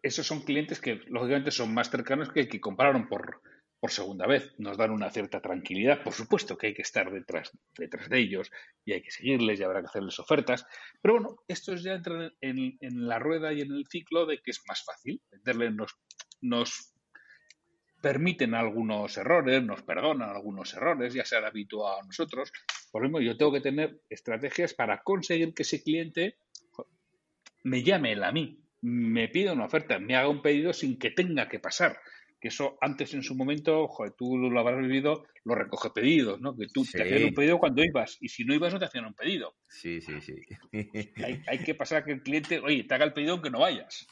esos 0.03 0.27
son 0.27 0.41
clientes 0.41 0.81
que 0.81 1.01
lógicamente 1.09 1.51
son 1.51 1.75
más 1.75 1.91
cercanos 1.91 2.31
que 2.31 2.41
el 2.41 2.49
que 2.49 2.61
compraron 2.61 3.09
por, 3.09 3.43
por 3.79 3.91
segunda 3.91 4.27
vez. 4.27 4.53
Nos 4.59 4.77
dan 4.77 4.91
una 4.91 5.11
cierta 5.11 5.41
tranquilidad. 5.41 6.03
Por 6.03 6.13
supuesto 6.13 6.57
que 6.57 6.69
hay 6.69 6.75
que 6.75 6.83
estar 6.83 7.11
detrás, 7.11 7.51
detrás 7.77 8.09
de 8.09 8.19
ellos 8.19 8.51
y 8.85 8.93
hay 8.93 9.03
que 9.03 9.11
seguirles 9.11 9.61
y 9.61 9.63
habrá 9.63 9.81
que 9.81 9.87
hacerles 9.87 10.19
ofertas. 10.19 10.67
Pero 11.01 11.15
bueno, 11.15 11.37
estos 11.49 11.83
ya 11.83 11.95
entran 11.95 12.33
en, 12.41 12.77
en 12.81 13.09
la 13.09 13.19
rueda 13.19 13.53
y 13.53 13.61
en 13.61 13.73
el 13.73 13.87
ciclo 13.89 14.27
de 14.27 14.39
que 14.39 14.51
es 14.51 14.61
más 14.67 14.85
fácil. 14.85 15.21
Venderles 15.31 15.75
nos, 15.75 15.97
nos 16.41 16.95
permiten 18.01 18.55
algunos 18.55 19.17
errores, 19.17 19.63
nos 19.63 19.83
perdonan 19.83 20.31
algunos 20.31 20.73
errores, 20.75 21.15
ya 21.15 21.25
se 21.25 21.37
han 21.37 21.45
habituado 21.45 22.01
a 22.01 22.07
nosotros. 22.07 22.53
Por 22.91 23.03
lo 23.03 23.09
mismo, 23.09 23.21
yo 23.21 23.37
tengo 23.37 23.53
que 23.53 23.61
tener 23.61 24.01
estrategias 24.09 24.75
para 24.75 25.03
conseguir 25.03 25.55
que 25.55 25.63
ese 25.63 25.83
cliente 25.83 26.37
me 27.63 27.83
llame 27.83 28.13
él 28.13 28.25
a 28.25 28.33
mí, 28.33 28.59
me 28.83 29.29
pide 29.29 29.53
una 29.53 29.67
oferta, 29.67 29.99
me 29.99 30.17
haga 30.17 30.29
un 30.29 30.43
pedido 30.43 30.73
sin 30.73 30.99
que 30.99 31.11
tenga 31.11 31.49
que 31.49 31.59
pasar. 31.59 31.99
Que 32.41 32.49
eso 32.49 32.79
antes 32.81 33.13
en 33.13 33.23
su 33.23 33.35
momento, 33.35 33.87
joder, 33.87 34.13
tú 34.13 34.39
lo 34.39 34.59
habrás 34.59 34.81
vivido, 34.81 35.27
lo 35.45 35.55
recoge 35.55 35.91
pedidos, 35.91 36.41
¿no? 36.41 36.57
Que 36.57 36.69
tú 36.73 36.87
te 36.91 37.03
hacían 37.03 37.25
un 37.25 37.35
pedido 37.35 37.59
cuando 37.59 37.85
ibas 37.85 38.17
y 38.21 38.29
si 38.31 38.45
no 38.45 38.55
ibas 38.55 38.73
no 38.73 38.79
te 38.79 38.87
hacían 38.87 39.05
un 39.05 39.15
pedido. 39.15 39.57
Sí, 39.69 40.01
sí, 40.01 40.21
sí. 40.23 40.35
hay, 41.47 41.59
que 41.59 41.75
pasar 41.75 41.99
a 41.99 42.05
que 42.05 42.13
el 42.13 42.23
cliente, 42.23 42.59
oye, 42.61 42.85
te 42.85 42.95
haga 42.95 43.05
el 43.05 43.13
pedido 43.13 43.35
aunque 43.35 43.51
no 43.51 43.61
vayas. 43.61 44.07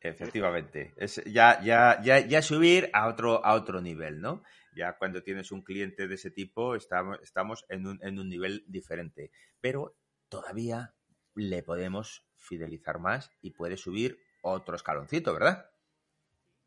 Efectivamente. 0.00 0.94
Es 0.96 1.22
ya, 1.26 1.60
ya, 1.62 2.00
ya, 2.02 2.26
ya 2.26 2.40
subir 2.40 2.88
a 2.94 3.06
otro, 3.08 3.44
a 3.44 3.52
otro 3.52 3.82
nivel, 3.82 4.22
¿no? 4.22 4.42
Ya 4.74 4.96
cuando 4.96 5.22
tienes 5.22 5.52
un 5.52 5.62
cliente 5.62 6.08
de 6.08 6.14
ese 6.14 6.30
tipo, 6.30 6.76
estamos, 6.76 7.18
estamos 7.22 7.66
en, 7.68 7.86
un, 7.86 7.98
en 8.02 8.18
un 8.18 8.28
nivel 8.28 8.64
diferente. 8.68 9.30
Pero 9.60 9.96
todavía 10.30 10.94
le 11.38 11.62
podemos 11.62 12.24
fidelizar 12.36 12.98
más 12.98 13.30
y 13.40 13.50
puede 13.50 13.76
subir 13.76 14.18
otro 14.42 14.76
escaloncito, 14.76 15.32
¿verdad? 15.32 15.70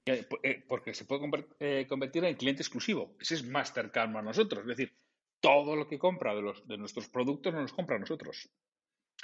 Eh, 0.06 0.28
eh, 0.44 0.64
porque 0.68 0.94
se 0.94 1.06
puede 1.06 1.46
eh, 1.60 1.86
convertir 1.88 2.24
en 2.26 2.36
cliente 2.36 2.64
exclusivo. 2.64 3.16
Ese 3.20 3.36
es 3.36 3.46
más 3.46 3.74
cercano 3.74 4.18
a 4.18 4.22
nosotros. 4.22 4.62
Es 4.62 4.68
decir, 4.68 4.98
todo 5.40 5.76
lo 5.76 5.88
que 5.88 6.00
compra 6.00 6.34
de, 6.34 6.42
los, 6.42 6.68
de 6.68 6.78
nuestros 6.78 7.10
productos 7.10 7.54
no 7.54 7.62
nos 7.62 7.74
compra 7.74 7.98
a 7.98 8.00
nosotros. 8.00 8.50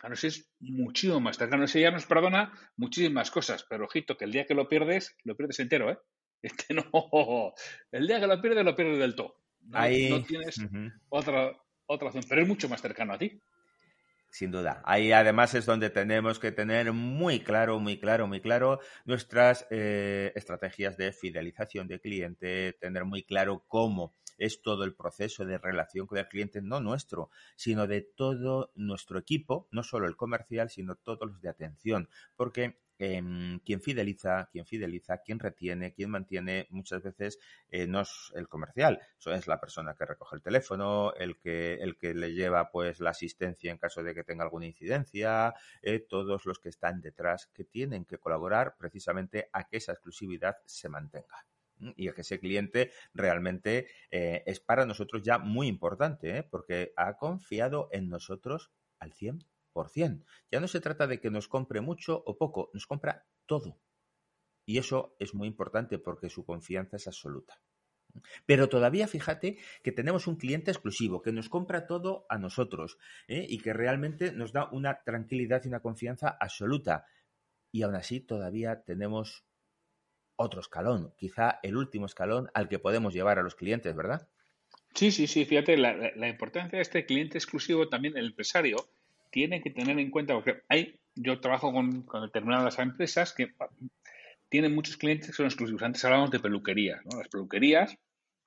A 0.03 0.09
nosotros 0.09 0.37
es 0.37 0.53
muchísimo 0.59 1.19
más 1.19 1.37
cercano. 1.37 1.63
Ese 1.63 1.81
ya 1.81 1.91
nos 1.91 2.05
perdona 2.05 2.53
muchísimas 2.75 3.31
cosas, 3.31 3.65
pero 3.67 3.85
ojito, 3.85 4.17
que 4.17 4.25
el 4.25 4.31
día 4.31 4.45
que 4.45 4.53
lo 4.53 4.67
pierdes, 4.67 5.15
lo 5.23 5.35
pierdes 5.35 5.59
entero, 5.59 5.91
¿eh? 5.91 5.97
Este 6.43 6.75
no. 6.75 7.53
El 7.91 8.05
día 8.05 8.19
que 8.19 8.27
lo 8.27 8.39
pierdes, 8.39 8.63
lo 8.63 8.75
pierdes 8.75 8.99
del 8.99 9.15
todo. 9.15 9.41
No, 9.61 9.79
no 9.79 10.23
tienes 10.23 10.61
otra, 11.09 11.59
otra 11.87 12.07
opción, 12.07 12.23
pero 12.29 12.41
es 12.43 12.47
mucho 12.47 12.69
más 12.69 12.81
cercano 12.81 13.13
a 13.13 13.17
ti. 13.17 13.41
Sin 14.29 14.51
duda. 14.51 14.81
Ahí 14.85 15.11
además 15.11 15.53
es 15.55 15.65
donde 15.65 15.89
tenemos 15.89 16.37
que 16.37 16.51
tener 16.51 16.91
muy 16.91 17.39
claro, 17.39 17.79
muy 17.79 17.99
claro, 17.99 18.27
muy 18.27 18.41
claro 18.41 18.79
nuestras 19.05 19.65
eh, 19.71 20.31
estrategias 20.35 20.97
de 20.97 21.11
fidelización 21.11 21.87
de 21.87 21.99
cliente, 21.99 22.73
tener 22.73 23.05
muy 23.05 23.23
claro 23.23 23.63
cómo 23.67 24.13
es 24.37 24.61
todo 24.61 24.83
el 24.83 24.93
proceso 24.93 25.45
de 25.45 25.57
relación 25.57 26.07
con 26.07 26.17
el 26.19 26.27
cliente, 26.27 26.61
no 26.61 26.79
nuestro, 26.79 27.31
sino 27.55 27.87
de 27.87 28.01
todo 28.01 28.71
nuestro 28.75 29.17
equipo, 29.17 29.67
no 29.71 29.81
solo 29.81 30.07
el 30.07 30.15
comercial, 30.15 30.69
sino 30.69 30.95
todos 30.95 31.27
los 31.27 31.41
de 31.41 31.49
atención, 31.49 32.09
porque 32.35 32.77
Quien 32.97 33.81
fideliza, 33.81 34.49
quien 34.51 34.65
fideliza, 34.65 35.19
quien 35.19 35.39
retiene, 35.39 35.93
quien 35.93 36.09
mantiene, 36.09 36.67
muchas 36.71 37.03
veces 37.03 37.37
eh, 37.69 37.85
no 37.85 38.01
es 38.01 38.31
el 38.35 38.47
comercial, 38.47 38.99
eso 39.19 39.31
es 39.33 39.47
la 39.47 39.59
persona 39.59 39.95
que 39.95 40.05
recoge 40.05 40.35
el 40.35 40.41
teléfono, 40.41 41.13
el 41.13 41.37
que, 41.37 41.75
el 41.75 41.97
que 41.97 42.15
le 42.15 42.33
lleva 42.33 42.71
pues 42.71 42.99
la 42.99 43.11
asistencia 43.11 43.71
en 43.71 43.77
caso 43.77 44.01
de 44.01 44.15
que 44.15 44.23
tenga 44.23 44.43
alguna 44.43 44.65
incidencia, 44.65 45.53
eh, 45.83 45.99
todos 45.99 46.45
los 46.45 46.59
que 46.59 46.69
están 46.69 47.01
detrás 47.01 47.47
que 47.53 47.63
tienen 47.63 48.05
que 48.05 48.17
colaborar 48.17 48.75
precisamente 48.77 49.49
a 49.53 49.67
que 49.67 49.77
esa 49.77 49.91
exclusividad 49.91 50.57
se 50.65 50.89
mantenga 50.89 51.45
y 51.95 52.11
que 52.11 52.21
ese 52.21 52.39
cliente 52.39 52.91
realmente 53.13 53.87
eh, 54.09 54.43
es 54.45 54.59
para 54.59 54.85
nosotros 54.85 55.21
ya 55.21 55.37
muy 55.37 55.67
importante, 55.67 56.43
porque 56.43 56.93
ha 56.95 57.17
confiado 57.17 57.89
en 57.91 58.09
nosotros 58.09 58.71
al 58.99 59.13
100%. 59.13 59.45
Ya 60.51 60.59
no 60.59 60.67
se 60.67 60.79
trata 60.79 61.07
de 61.07 61.19
que 61.19 61.29
nos 61.29 61.47
compre 61.47 61.81
mucho 61.81 62.23
o 62.25 62.37
poco, 62.37 62.69
nos 62.73 62.85
compra 62.85 63.25
todo. 63.45 63.79
Y 64.65 64.77
eso 64.77 65.15
es 65.19 65.33
muy 65.33 65.47
importante 65.47 65.97
porque 65.97 66.29
su 66.29 66.45
confianza 66.45 66.97
es 66.97 67.07
absoluta. 67.07 67.61
Pero 68.45 68.69
todavía 68.69 69.07
fíjate 69.07 69.57
que 69.83 69.91
tenemos 69.91 70.27
un 70.27 70.37
cliente 70.37 70.71
exclusivo 70.71 71.21
que 71.21 71.31
nos 71.31 71.49
compra 71.49 71.87
todo 71.87 72.25
a 72.29 72.37
nosotros 72.37 72.97
¿eh? 73.27 73.45
y 73.47 73.59
que 73.59 73.73
realmente 73.73 74.31
nos 74.31 74.51
da 74.53 74.69
una 74.71 75.03
tranquilidad 75.03 75.63
y 75.63 75.67
una 75.67 75.81
confianza 75.81 76.35
absoluta. 76.39 77.05
Y 77.71 77.83
aún 77.83 77.95
así 77.95 78.19
todavía 78.19 78.83
tenemos 78.83 79.45
otro 80.35 80.61
escalón, 80.61 81.13
quizá 81.17 81.59
el 81.63 81.77
último 81.77 82.05
escalón 82.05 82.49
al 82.53 82.69
que 82.69 82.79
podemos 82.79 83.13
llevar 83.13 83.39
a 83.39 83.43
los 83.43 83.55
clientes, 83.55 83.95
¿verdad? 83.95 84.29
Sí, 84.93 85.11
sí, 85.11 85.27
sí, 85.27 85.45
fíjate, 85.45 85.77
la, 85.77 85.95
la 86.15 86.29
importancia 86.29 86.77
de 86.77 86.83
este 86.83 87.05
cliente 87.05 87.37
exclusivo 87.37 87.89
también 87.89 88.17
el 88.17 88.27
empresario 88.27 88.77
tiene 89.31 89.61
que 89.61 89.69
tener 89.69 89.97
en 89.99 90.11
cuenta, 90.11 90.33
porque 90.33 90.61
hay, 90.69 90.99
yo 91.15 91.39
trabajo 91.39 91.71
con, 91.71 92.05
determinadas 92.21 92.79
empresas 92.79 93.33
que 93.33 93.53
tienen 94.49 94.73
muchos 94.73 94.97
clientes 94.97 95.27
que 95.27 95.33
son 95.33 95.45
exclusivos. 95.45 95.83
Antes 95.83 96.03
hablábamos 96.05 96.31
de 96.31 96.39
peluquerías, 96.39 97.01
¿no? 97.05 97.17
Las 97.17 97.27
peluquerías 97.27 97.97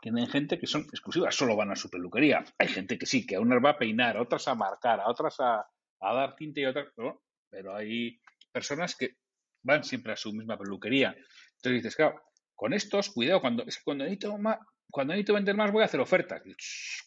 tienen 0.00 0.26
gente 0.28 0.58
que 0.58 0.66
son 0.66 0.82
exclusivas, 0.82 1.34
solo 1.34 1.56
van 1.56 1.70
a 1.70 1.76
su 1.76 1.90
peluquería. 1.90 2.44
Hay 2.58 2.68
gente 2.68 2.98
que 2.98 3.06
sí, 3.06 3.26
que 3.26 3.36
a 3.36 3.40
unas 3.40 3.62
va 3.62 3.70
a 3.70 3.78
peinar, 3.78 4.16
a 4.16 4.22
otras 4.22 4.48
a 4.48 4.54
marcar, 4.54 5.00
a 5.00 5.08
otras 5.08 5.36
a, 5.40 5.66
dar 6.00 6.34
tinta 6.36 6.60
y 6.60 6.64
otras, 6.64 6.88
¿no? 6.96 7.20
pero 7.50 7.76
hay 7.76 8.20
personas 8.52 8.96
que 8.96 9.16
van 9.62 9.84
siempre 9.84 10.12
a 10.12 10.16
su 10.16 10.32
misma 10.32 10.56
peluquería. 10.56 11.14
Entonces 11.56 11.82
dices, 11.82 11.96
claro, 11.96 12.22
con 12.54 12.72
estos, 12.72 13.10
cuidado, 13.10 13.40
cuando, 13.40 13.64
cuando 13.84 14.04
necesito 14.04 14.38
más, 14.38 14.58
cuando 14.90 15.12
necesito 15.12 15.34
vender 15.34 15.56
más 15.56 15.72
voy 15.72 15.82
a 15.82 15.86
hacer 15.86 16.00
ofertas. 16.00 16.42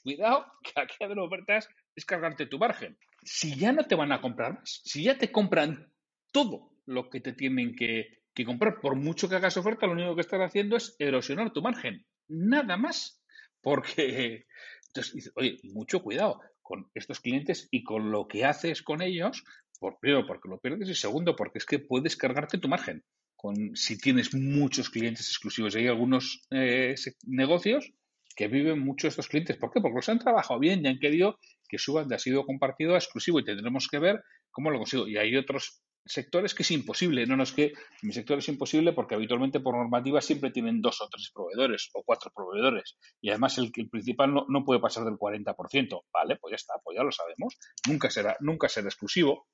cuidado, 0.03 0.46
que 0.63 0.82
aquí 0.82 0.96
hacer 1.03 1.20
ofertas 1.20 1.70
es 1.96 2.06
cargarte 2.06 2.46
tu 2.46 2.60
margen. 2.60 2.98
Si 3.25 3.56
ya 3.56 3.72
no 3.72 3.86
te 3.86 3.96
van 3.96 4.12
a 4.12 4.22
comprar 4.22 4.53
más, 4.56 4.82
si 4.84 5.03
ya 5.03 5.18
te 5.18 5.32
compran 5.32 5.92
todo 6.32 6.72
lo 6.86 7.10
que 7.10 7.22
te 7.22 7.34
tienen 7.34 7.75
que, 7.75 8.24
comprar, 8.46 8.80
por 8.82 8.96
mucho 8.96 9.30
que 9.30 9.36
hagas 9.36 9.58
oferta, 9.58 9.86
lo 9.86 9.94
único 9.94 10.15
que 10.15 10.22
estás 10.22 10.42
haciendo 10.42 10.75
es 10.75 10.96
erosionar 11.00 11.53
tu 11.53 11.62
margen. 11.62 12.06
Nada 12.27 12.77
más. 12.77 13.22
Porque, 13.62 14.46
entonces, 14.88 15.32
oye, 15.36 15.60
mucho 15.63 16.03
cuidado, 16.03 16.42
con 16.62 16.89
estos 16.94 17.20
clientes 17.20 17.68
y 17.72 17.84
con 17.84 18.12
lo 18.12 18.27
que 18.27 18.46
haces 18.46 18.82
con 18.82 19.01
ellos, 19.01 19.44
por 19.80 20.00
primero 20.00 20.25
porque 20.25 20.50
lo 20.50 20.60
pierdes 20.60 20.89
y 20.89 20.96
segundo 20.96 21.36
porque 21.36 21.60
es 21.60 21.65
que 21.65 21.80
puedes 21.80 22.15
cargarte 22.15 22.58
tu 22.58 22.68
margen. 22.68 23.03
Con, 23.36 23.75
si 23.75 23.98
tienes 23.98 24.34
muchos 24.34 24.89
clientes 24.89 25.27
exclusivos. 25.27 25.75
Hay 25.75 25.88
algunos 25.88 26.46
eh, 26.51 26.96
negocios 27.25 27.92
que 28.36 28.48
viven 28.48 28.80
mucho 28.80 29.08
estos 29.08 29.27
clientes. 29.27 29.58
¿Por 29.58 29.72
qué? 29.72 29.82
Porque 29.82 29.98
los 29.98 30.10
han 30.10 30.20
trabajado 30.20 30.60
bien 30.60 30.86
y 30.86 30.88
han 30.88 31.00
querido 31.00 31.38
que 31.74 31.80
suban 31.80 32.08
de 32.08 32.20
sido 32.20 32.46
compartido 32.46 32.94
a 32.94 33.00
exclusivo 33.00 33.39
y 33.39 33.44
tendremos 33.44 33.88
que 33.88 33.98
ver 33.98 34.24
cómo 34.51 34.70
lo 34.70 34.77
consigo. 34.77 35.08
Y 35.08 35.18
hay 35.18 35.36
otros 35.36 35.82
sectores 36.06 36.53
que 36.53 36.62
es 36.62 36.70
imposible. 36.70 37.25
No, 37.25 37.36
no 37.36 37.42
es 37.42 37.51
que 37.51 37.74
mi 38.03 38.13
sector 38.13 38.38
es 38.38 38.48
imposible 38.48 38.94
porque 38.94 39.15
habitualmente 39.15 39.60
por 39.60 39.75
normativa 39.75 40.22
siempre 40.22 40.51
tienen 40.51 40.84
dos 40.84 41.01
o 41.01 41.10
tres 41.10 41.32
proveedores 41.34 41.89
o 41.94 42.03
cuatro 42.03 42.32
proveedores. 42.32 42.96
Y 43.22 43.30
además 43.32 43.58
el, 43.58 43.72
principal 43.72 44.36
no, 44.48 44.63
puede 44.63 44.80
pasar 44.80 45.03
del 45.03 45.15
40%. 45.15 46.03
Vale, 46.13 46.36
pues 46.36 46.51
ya 46.51 46.58
está, 46.58 46.75
pues 46.84 46.96
ya 46.96 47.03
lo 47.03 47.12
sabemos. 47.12 47.58
Nunca 47.88 48.12
será, 48.12 48.38
nunca 48.39 48.70
será 48.70 48.86
exclusivo. 48.86 49.48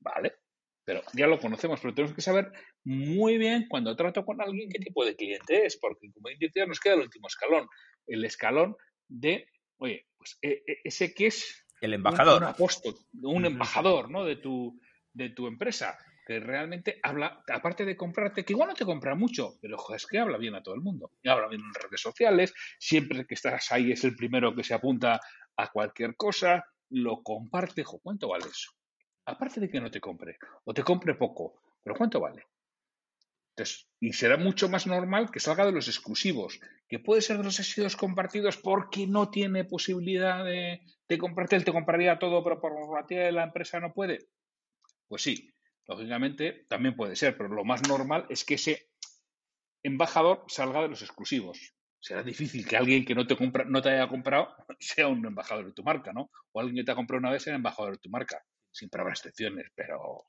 Vale, 0.00 0.36
pero 0.82 1.02
ya 1.12 1.26
lo 1.26 1.38
conocemos, 1.38 1.78
pero 1.80 1.92
tenemos 1.92 2.14
que 2.14 2.22
saber 2.22 2.52
muy 2.84 3.36
bien 3.36 3.66
cuando 3.68 3.94
trato 3.96 4.24
con 4.24 4.40
alguien 4.40 4.70
qué 4.70 4.78
tipo 4.78 5.04
de 5.04 5.14
cliente 5.14 5.66
es, 5.66 5.76
porque 5.76 6.10
como 6.14 6.30
indicador 6.30 6.68
nos 6.68 6.80
queda 6.80 6.94
el 6.94 7.00
último 7.00 7.26
escalón, 7.26 7.68
el 8.06 8.24
escalón 8.24 8.76
de, 9.08 9.46
oye, 9.78 10.06
pues 10.16 10.38
e, 10.42 10.62
e, 10.66 10.78
ese 10.84 11.12
que 11.12 11.26
es 11.26 11.65
el 11.80 11.94
embajador, 11.94 12.42
un, 12.42 12.48
un 12.48 12.54
apóstol, 12.54 12.94
un 13.22 13.44
embajador, 13.44 14.10
¿no? 14.10 14.24
De 14.24 14.36
tu 14.36 14.78
de 15.12 15.30
tu 15.30 15.46
empresa 15.46 15.98
que 16.26 16.40
realmente 16.40 16.98
habla, 17.02 17.42
aparte 17.48 17.84
de 17.84 17.96
comprarte, 17.96 18.44
que 18.44 18.52
igual 18.52 18.68
no 18.70 18.74
te 18.74 18.84
compra 18.84 19.14
mucho, 19.14 19.58
pero 19.62 19.76
es 19.94 20.06
que 20.06 20.18
habla 20.18 20.38
bien 20.38 20.56
a 20.56 20.62
todo 20.62 20.74
el 20.74 20.80
mundo. 20.80 21.12
Y 21.22 21.28
habla 21.28 21.46
bien 21.46 21.62
en 21.62 21.72
redes 21.72 22.00
sociales, 22.00 22.52
siempre 22.80 23.24
que 23.24 23.34
estás 23.34 23.70
ahí 23.70 23.92
es 23.92 24.02
el 24.02 24.16
primero 24.16 24.54
que 24.54 24.64
se 24.64 24.74
apunta 24.74 25.20
a 25.56 25.70
cualquier 25.70 26.16
cosa, 26.16 26.64
lo 26.90 27.22
comparte. 27.22 27.84
¿Cuánto 28.02 28.28
vale 28.28 28.46
eso? 28.46 28.72
aparte 29.26 29.60
de 29.60 29.68
que 29.68 29.80
no 29.80 29.90
te 29.90 30.00
compre, 30.00 30.38
o 30.64 30.72
te 30.72 30.82
compre 30.82 31.14
poco, 31.14 31.60
pero 31.82 31.96
¿cuánto 31.96 32.20
vale? 32.20 32.46
Entonces, 33.50 33.88
y 34.00 34.12
será 34.12 34.36
mucho 34.36 34.68
más 34.68 34.86
normal 34.86 35.30
que 35.30 35.40
salga 35.40 35.66
de 35.66 35.72
los 35.72 35.88
exclusivos, 35.88 36.60
que 36.88 36.98
puede 36.98 37.22
ser 37.22 37.38
de 37.38 37.44
los 37.44 37.58
exclusivos 37.58 37.96
compartidos 37.96 38.56
porque 38.56 39.06
no 39.06 39.30
tiene 39.30 39.64
posibilidad 39.64 40.44
de, 40.44 40.82
de 41.08 41.18
comprarte, 41.18 41.56
él 41.56 41.64
te 41.64 41.72
compraría 41.72 42.18
todo, 42.18 42.42
pero 42.42 42.60
por 42.60 42.74
normativa 42.74 43.22
de 43.22 43.32
la 43.32 43.44
empresa 43.44 43.80
no 43.80 43.92
puede. 43.92 44.28
Pues 45.08 45.22
sí, 45.22 45.50
lógicamente 45.86 46.66
también 46.68 46.96
puede 46.96 47.16
ser, 47.16 47.36
pero 47.36 47.48
lo 47.48 47.64
más 47.64 47.88
normal 47.88 48.26
es 48.28 48.44
que 48.44 48.54
ese 48.54 48.90
embajador 49.82 50.44
salga 50.48 50.82
de 50.82 50.88
los 50.88 51.02
exclusivos. 51.02 51.74
Será 52.00 52.22
difícil 52.22 52.66
que 52.66 52.76
alguien 52.76 53.04
que 53.04 53.14
no 53.14 53.26
te 53.26 53.36
compra, 53.36 53.64
no 53.64 53.82
te 53.82 53.90
haya 53.90 54.08
comprado 54.08 54.54
sea 54.80 55.08
un 55.08 55.24
embajador 55.24 55.66
de 55.66 55.72
tu 55.72 55.82
marca, 55.82 56.12
¿no? 56.12 56.30
O 56.52 56.60
alguien 56.60 56.76
que 56.76 56.84
te 56.84 56.92
ha 56.92 56.96
comprado 56.96 57.20
una 57.20 57.30
vez 57.30 57.42
sea 57.42 57.54
embajador 57.54 57.92
de 57.92 57.98
tu 57.98 58.10
marca 58.10 58.42
siempre 58.76 59.00
habrá 59.00 59.14
excepciones, 59.14 59.66
pero 59.74 60.26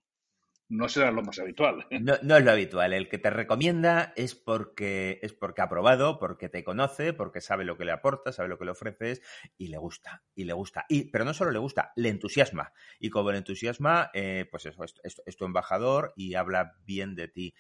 no 0.70 0.90
será 0.90 1.12
lo 1.12 1.24
más 1.24 1.40
habitual. 1.40 1.86
No, 2.08 2.14
no, 2.22 2.38
es 2.38 2.46
lo 2.46 2.52
habitual. 2.52 2.94
El 2.94 3.10
que 3.10 3.18
te 3.18 3.30
recomienda 3.30 4.14
es 4.16 4.36
porque 4.36 5.20
es 5.22 5.34
porque 5.34 5.62
ha 5.62 5.70
probado, 5.70 6.20
porque 6.20 6.48
te 6.48 6.64
conoce, 6.64 7.14
porque 7.14 7.42
sabe 7.42 7.66
lo 7.66 7.78
que 7.78 7.86
le 7.86 7.92
aporta, 7.92 8.32
sabe 8.32 8.50
lo 8.50 8.58
que 8.58 8.66
le 8.66 8.72
ofreces 8.72 9.22
y 9.58 9.68
le 9.68 9.78
gusta. 9.78 10.24
Y 10.36 10.46
le 10.46 10.54
gusta. 10.54 10.86
Y, 10.90 11.06
pero 11.06 11.26
no 11.26 11.34
solo 11.34 11.52
le 11.52 11.60
gusta, 11.60 11.92
le 11.96 12.10
entusiasma. 12.10 12.74
Y 13.00 13.10
como 13.10 13.32
le 13.32 13.40
entusiasma, 13.40 14.12
eh, 14.14 14.48
pues 14.50 14.66
eso, 14.66 14.84
es, 14.84 14.96
es, 15.04 15.22
es, 15.26 15.38
tu 15.38 15.46
embajador 15.46 16.14
y 16.16 16.36
habla 16.36 16.76
bien 16.86 17.16
de 17.16 17.28
ti 17.28 17.56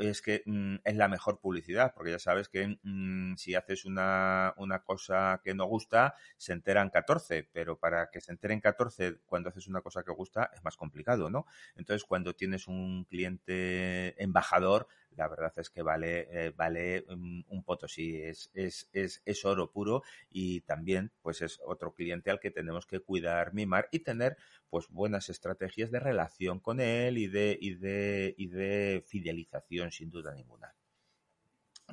es 0.00 0.22
que 0.22 0.42
mm, 0.46 0.76
es 0.84 0.96
la 0.96 1.08
mejor 1.08 1.40
publicidad, 1.40 1.92
porque 1.94 2.10
ya 2.12 2.18
sabes 2.18 2.48
que 2.48 2.78
mm, 2.82 3.36
si 3.36 3.54
haces 3.54 3.84
una, 3.84 4.54
una, 4.56 4.82
cosa 4.82 5.40
que 5.44 5.54
no 5.54 5.66
gusta, 5.66 6.14
se 6.36 6.52
enteran 6.52 6.90
14, 6.90 7.48
pero 7.52 7.78
para 7.78 8.10
que 8.10 8.20
se 8.20 8.32
enteren 8.32 8.60
14 8.60 9.20
cuando 9.26 9.50
haces 9.50 9.68
una 9.68 9.80
cosa 9.80 10.02
que 10.02 10.12
gusta 10.12 10.50
es 10.54 10.62
más 10.64 10.76
complicado, 10.76 11.30
¿no? 11.30 11.46
Entonces, 11.76 12.04
cuando 12.04 12.34
tienes 12.34 12.66
un 12.66 13.04
cliente 13.04 14.20
embajador, 14.22 14.88
la 15.16 15.28
verdad 15.28 15.52
es 15.56 15.70
que 15.70 15.82
vale, 15.82 16.28
eh, 16.30 16.52
vale 16.56 17.04
um, 17.08 17.42
un 17.48 17.64
potosí, 17.64 18.16
es, 18.16 18.50
es, 18.54 18.88
es, 18.92 19.22
es, 19.24 19.44
oro 19.44 19.70
puro 19.70 20.02
y 20.30 20.60
también 20.62 21.12
pues 21.22 21.42
es 21.42 21.60
otro 21.64 21.92
cliente 21.94 22.30
al 22.30 22.40
que 22.40 22.50
tenemos 22.50 22.86
que 22.86 23.00
cuidar, 23.00 23.52
mimar 23.52 23.88
y 23.90 24.00
tener 24.00 24.36
pues 24.68 24.88
buenas 24.88 25.28
estrategias 25.28 25.90
de 25.90 26.00
relación 26.00 26.60
con 26.60 26.80
él 26.80 27.18
y 27.18 27.26
de, 27.26 27.58
y 27.60 27.74
de, 27.74 28.34
y 28.36 28.48
de 28.48 29.04
fidelización 29.06 29.90
sin 29.92 30.10
duda 30.10 30.34
ninguna. 30.34 30.74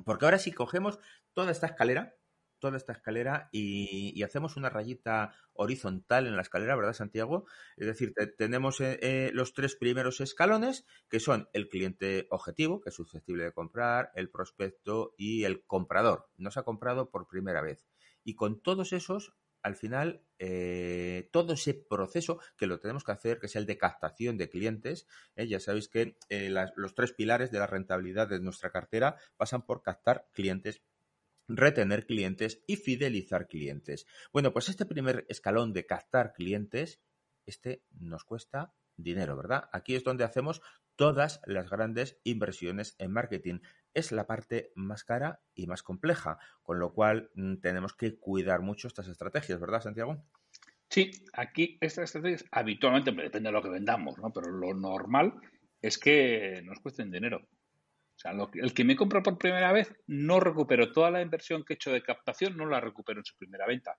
Porque 0.05 0.25
ahora 0.25 0.37
si 0.37 0.51
cogemos 0.51 0.99
toda 1.33 1.51
esta 1.51 1.67
escalera, 1.67 2.15
toda 2.59 2.77
esta 2.77 2.93
escalera 2.93 3.49
y, 3.51 4.21
hacemos 4.23 4.57
una 4.57 4.69
rayita 4.69 5.33
horizontal 5.53 6.27
en 6.27 6.35
la 6.35 6.41
escalera, 6.41 6.75
¿verdad, 6.75 6.93
Santiago? 6.93 7.45
Es 7.77 7.87
decir, 7.87 8.13
te, 8.13 8.27
tenemos 8.27 8.81
eh, 8.81 8.99
eh, 9.01 9.31
los 9.33 9.53
tres 9.53 9.75
primeros 9.75 10.19
escalones, 10.19 10.85
que 11.09 11.19
son 11.19 11.47
el 11.53 11.69
cliente 11.69 12.27
objetivo, 12.29 12.81
que 12.81 12.89
es 12.89 12.95
susceptible 12.95 13.45
de 13.45 13.53
comprar, 13.53 14.11
el 14.15 14.29
prospecto 14.29 15.13
y 15.17 15.45
el 15.45 15.65
comprador. 15.65 16.29
Nos 16.37 16.57
ha 16.57 16.63
comprado 16.63 17.09
por 17.09 17.27
primera 17.27 17.61
vez. 17.61 17.87
Y 18.23 18.35
con 18.35 18.61
todos 18.61 18.91
esos, 18.91 19.33
al 19.63 19.75
final, 19.75 20.23
eh, 20.39 21.29
todo 21.31 21.53
ese 21.53 21.73
proceso 21.73 22.39
que 22.57 22.67
lo 22.67 22.79
tenemos 22.79 23.03
que 23.03 23.11
hacer, 23.11 23.39
que 23.39 23.47
es 23.47 23.55
el 23.55 23.65
de 23.65 23.77
captación 23.77 24.37
de 24.37 24.49
clientes, 24.49 25.07
¿eh? 25.35 25.47
ya 25.47 25.59
sabéis 25.59 25.89
que 25.89 26.17
eh, 26.29 26.49
los 26.75 26.95
tres 26.95 27.13
pilares 27.13 27.51
de 27.51 27.59
la 27.59 27.67
rentabilidad 27.67 28.27
de 28.27 28.39
nuestra 28.39 28.69
cartera 28.69 29.15
pasan 29.35 29.65
por 29.65 29.81
captar 29.81 30.27
clientes 30.33 30.81
retener 31.47 32.05
clientes 32.05 32.63
y 32.67 32.75
fidelizar 32.75 33.47
clientes. 33.47 34.05
Bueno, 34.33 34.53
pues 34.53 34.69
este 34.69 34.85
primer 34.85 35.25
escalón 35.29 35.73
de 35.73 35.85
captar 35.85 36.33
clientes, 36.33 37.01
este 37.45 37.83
nos 37.91 38.23
cuesta 38.23 38.73
dinero, 38.97 39.37
¿verdad? 39.37 39.69
Aquí 39.71 39.95
es 39.95 40.03
donde 40.03 40.23
hacemos 40.23 40.61
todas 40.95 41.41
las 41.45 41.69
grandes 41.69 42.19
inversiones 42.23 42.95
en 42.99 43.13
marketing. 43.13 43.59
Es 43.93 44.11
la 44.11 44.27
parte 44.27 44.71
más 44.75 45.03
cara 45.03 45.41
y 45.55 45.67
más 45.67 45.83
compleja, 45.83 46.39
con 46.63 46.79
lo 46.79 46.93
cual 46.93 47.29
mm, 47.35 47.57
tenemos 47.57 47.93
que 47.93 48.17
cuidar 48.17 48.61
mucho 48.61 48.87
estas 48.87 49.07
estrategias, 49.07 49.59
¿verdad, 49.59 49.81
Santiago? 49.81 50.25
Sí, 50.89 51.11
aquí 51.33 51.77
estas 51.81 52.05
estrategias 52.05 52.45
habitualmente, 52.51 53.11
depende 53.11 53.49
de 53.49 53.53
lo 53.53 53.61
que 53.61 53.69
vendamos, 53.69 54.17
¿no? 54.17 54.31
Pero 54.31 54.51
lo 54.51 54.73
normal 54.73 55.33
es 55.81 55.97
que 55.97 56.61
nos 56.63 56.79
cuesten 56.79 57.11
dinero. 57.11 57.47
O 58.17 58.19
sea, 58.19 58.33
lo 58.33 58.49
el 58.55 58.73
que 58.73 58.83
me 58.83 58.95
compra 58.95 59.21
por 59.21 59.37
primera 59.37 59.71
vez 59.71 59.93
no 60.07 60.39
recupero 60.39 60.91
toda 60.91 61.11
la 61.11 61.21
inversión 61.21 61.63
que 61.63 61.73
he 61.73 61.75
hecho 61.75 61.91
de 61.91 62.01
captación, 62.01 62.57
no 62.57 62.65
la 62.65 62.81
recupero 62.81 63.19
en 63.19 63.25
su 63.25 63.37
primera 63.37 63.67
venta. 63.67 63.95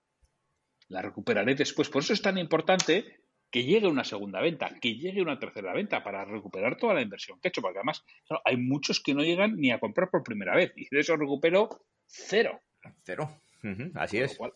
La 0.89 1.01
recuperaré 1.01 1.55
después. 1.55 1.87
Por 1.87 2.03
eso 2.03 2.11
es 2.11 2.21
tan 2.21 2.37
importante 2.37 3.21
que 3.49 3.63
llegue 3.63 3.87
una 3.87 4.03
segunda 4.03 4.41
venta, 4.41 4.75
que 4.81 4.95
llegue 4.95 5.21
una 5.21 5.39
tercera 5.39 5.73
venta 5.73 6.03
para 6.03 6.25
recuperar 6.25 6.75
toda 6.75 6.95
la 6.95 7.01
inversión 7.01 7.39
que 7.39 7.47
he 7.47 7.49
hecho. 7.49 7.61
Porque 7.61 7.79
además 7.79 8.03
claro, 8.27 8.41
hay 8.43 8.57
muchos 8.57 8.99
que 8.99 9.13
no 9.13 9.23
llegan 9.23 9.55
ni 9.55 9.71
a 9.71 9.79
comprar 9.79 10.09
por 10.09 10.21
primera 10.21 10.53
vez. 10.53 10.73
Y 10.75 10.93
de 10.93 10.99
eso 10.99 11.15
recupero 11.15 11.69
cero. 12.05 12.61
Cero. 13.05 13.41
Uh 13.63 13.67
-huh, 13.67 13.91
así 13.95 14.17
es. 14.17 14.35
Cual, 14.35 14.53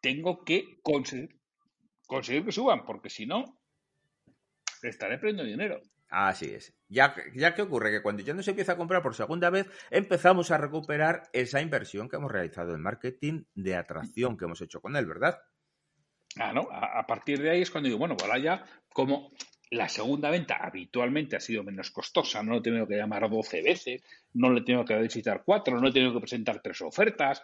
tengo 0.00 0.44
que 0.44 0.78
conseguir, 0.82 1.40
conseguir 2.06 2.44
que 2.44 2.52
suban, 2.52 2.84
porque 2.84 3.10
si 3.10 3.26
no, 3.26 3.58
estaré 4.80 5.18
perdiendo 5.18 5.42
dinero. 5.44 5.80
Así 6.12 6.52
es. 6.52 6.74
Ya, 6.88 7.14
ya 7.34 7.54
que 7.54 7.62
ocurre 7.62 7.90
que 7.90 8.02
cuando 8.02 8.22
ya 8.22 8.34
no 8.34 8.42
se 8.42 8.50
empieza 8.50 8.72
a 8.72 8.76
comprar 8.76 9.02
por 9.02 9.14
segunda 9.14 9.48
vez, 9.48 9.66
empezamos 9.90 10.50
a 10.50 10.58
recuperar 10.58 11.22
esa 11.32 11.62
inversión 11.62 12.06
que 12.06 12.16
hemos 12.16 12.30
realizado 12.30 12.74
en 12.74 12.82
marketing 12.82 13.44
de 13.54 13.76
atracción 13.76 14.36
que 14.36 14.44
hemos 14.44 14.60
hecho 14.60 14.82
con 14.82 14.94
él, 14.94 15.06
¿verdad? 15.06 15.40
Ah, 16.36 16.52
¿no? 16.52 16.68
A, 16.70 17.06
partir 17.06 17.40
de 17.40 17.48
ahí 17.48 17.62
es 17.62 17.70
cuando 17.70 17.88
digo, 17.88 17.98
bueno, 17.98 18.14
pues 18.14 18.28
ahora 18.28 18.42
ya, 18.42 18.64
como 18.92 19.32
la 19.70 19.88
segunda 19.88 20.28
venta 20.28 20.56
habitualmente 20.56 21.36
ha 21.36 21.40
sido 21.40 21.64
menos 21.64 21.90
costosa, 21.90 22.42
no 22.42 22.52
lo 22.52 22.58
he 22.58 22.62
tenido 22.62 22.86
que 22.86 22.96
llamar 22.96 23.30
12 23.30 23.62
veces, 23.62 24.02
no 24.34 24.50
le 24.50 24.60
tengo 24.60 24.84
que 24.84 24.98
visitar 24.98 25.44
cuatro, 25.46 25.80
no 25.80 25.88
he 25.88 25.92
tenido 25.92 26.12
que 26.12 26.20
presentar 26.20 26.60
tres 26.60 26.82
ofertas. 26.82 27.42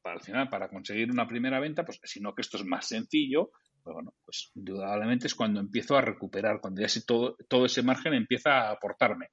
Para, 0.00 0.14
al 0.14 0.22
final, 0.22 0.48
para 0.48 0.70
conseguir 0.70 1.10
una 1.10 1.28
primera 1.28 1.60
venta, 1.60 1.84
pues 1.84 2.00
sino 2.04 2.34
que 2.34 2.40
esto 2.40 2.56
es 2.56 2.64
más 2.64 2.86
sencillo, 2.86 3.50
pues 3.82 3.94
bueno, 3.94 4.14
pues 4.24 4.50
indudablemente 4.54 5.26
es 5.26 5.34
cuando 5.34 5.60
empiezo 5.60 5.96
a 5.96 6.00
recuperar, 6.00 6.60
cuando 6.60 6.80
ya 6.80 6.88
todo, 7.06 7.36
todo 7.48 7.66
ese 7.66 7.82
margen 7.82 8.14
empieza 8.14 8.68
a 8.68 8.72
aportarme. 8.72 9.30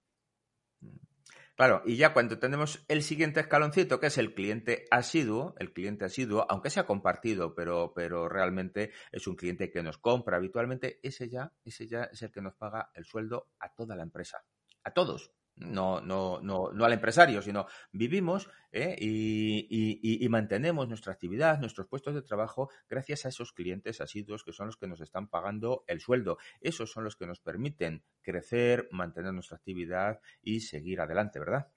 Claro, 1.59 1.81
y 1.85 1.97
ya 1.97 2.13
cuando 2.13 2.39
tenemos 2.39 2.85
el 2.87 3.03
siguiente 3.03 3.41
escaloncito, 3.41 3.99
que 3.99 4.07
es 4.07 4.17
el 4.17 4.33
cliente 4.33 4.85
asiduo, 4.91 5.55
el 5.59 5.73
cliente 5.73 6.05
asiduo, 6.05 6.45
aunque 6.49 6.69
sea 6.69 6.85
compartido, 6.85 7.53
pero, 7.53 7.91
pero 7.93 8.29
realmente 8.29 8.93
es 9.11 9.27
un 9.27 9.35
cliente 9.35 9.69
que 9.69 9.83
nos 9.83 9.97
compra 9.97 10.37
habitualmente, 10.37 11.01
ese 11.03 11.27
ya, 11.27 11.51
ese 11.65 11.85
ya 11.85 12.03
es 12.05 12.21
el 12.21 12.31
que 12.31 12.41
nos 12.41 12.55
paga 12.55 12.91
el 12.93 13.03
sueldo 13.03 13.49
a 13.59 13.73
toda 13.73 13.97
la 13.97 14.03
empresa, 14.03 14.41
a 14.85 14.93
todos, 14.93 15.33
no, 15.59 16.01
no, 16.01 16.39
no, 16.41 16.71
no 16.73 16.85
al 16.85 16.93
empresario, 16.93 17.41
sino 17.41 17.67
vivimos 17.91 18.49
¿eh? 18.71 18.95
y, 18.97 19.67
y, 19.69 20.25
y, 20.25 20.29
mantenemos 20.29 20.87
nuestra 20.87 21.13
actividad, 21.13 21.59
nuestros 21.59 21.87
puestos 21.87 22.15
de 22.15 22.21
trabajo, 22.21 22.69
gracias 22.89 23.25
a 23.25 23.29
esos 23.29 23.51
clientes 23.51 24.01
asiduos 24.01 24.43
que 24.43 24.53
son 24.53 24.67
los 24.67 24.77
que 24.77 24.87
nos 24.87 25.01
están 25.01 25.27
pagando 25.27 25.83
el 25.87 25.99
sueldo. 25.99 26.37
Esos 26.61 26.91
son 26.91 27.03
los 27.03 27.15
que 27.15 27.27
nos 27.27 27.39
permiten 27.39 28.03
crecer, 28.21 28.87
mantener 28.91 29.33
nuestra 29.33 29.57
actividad 29.57 30.19
y 30.41 30.61
seguir 30.61 31.01
adelante, 31.01 31.39
¿verdad? 31.39 31.67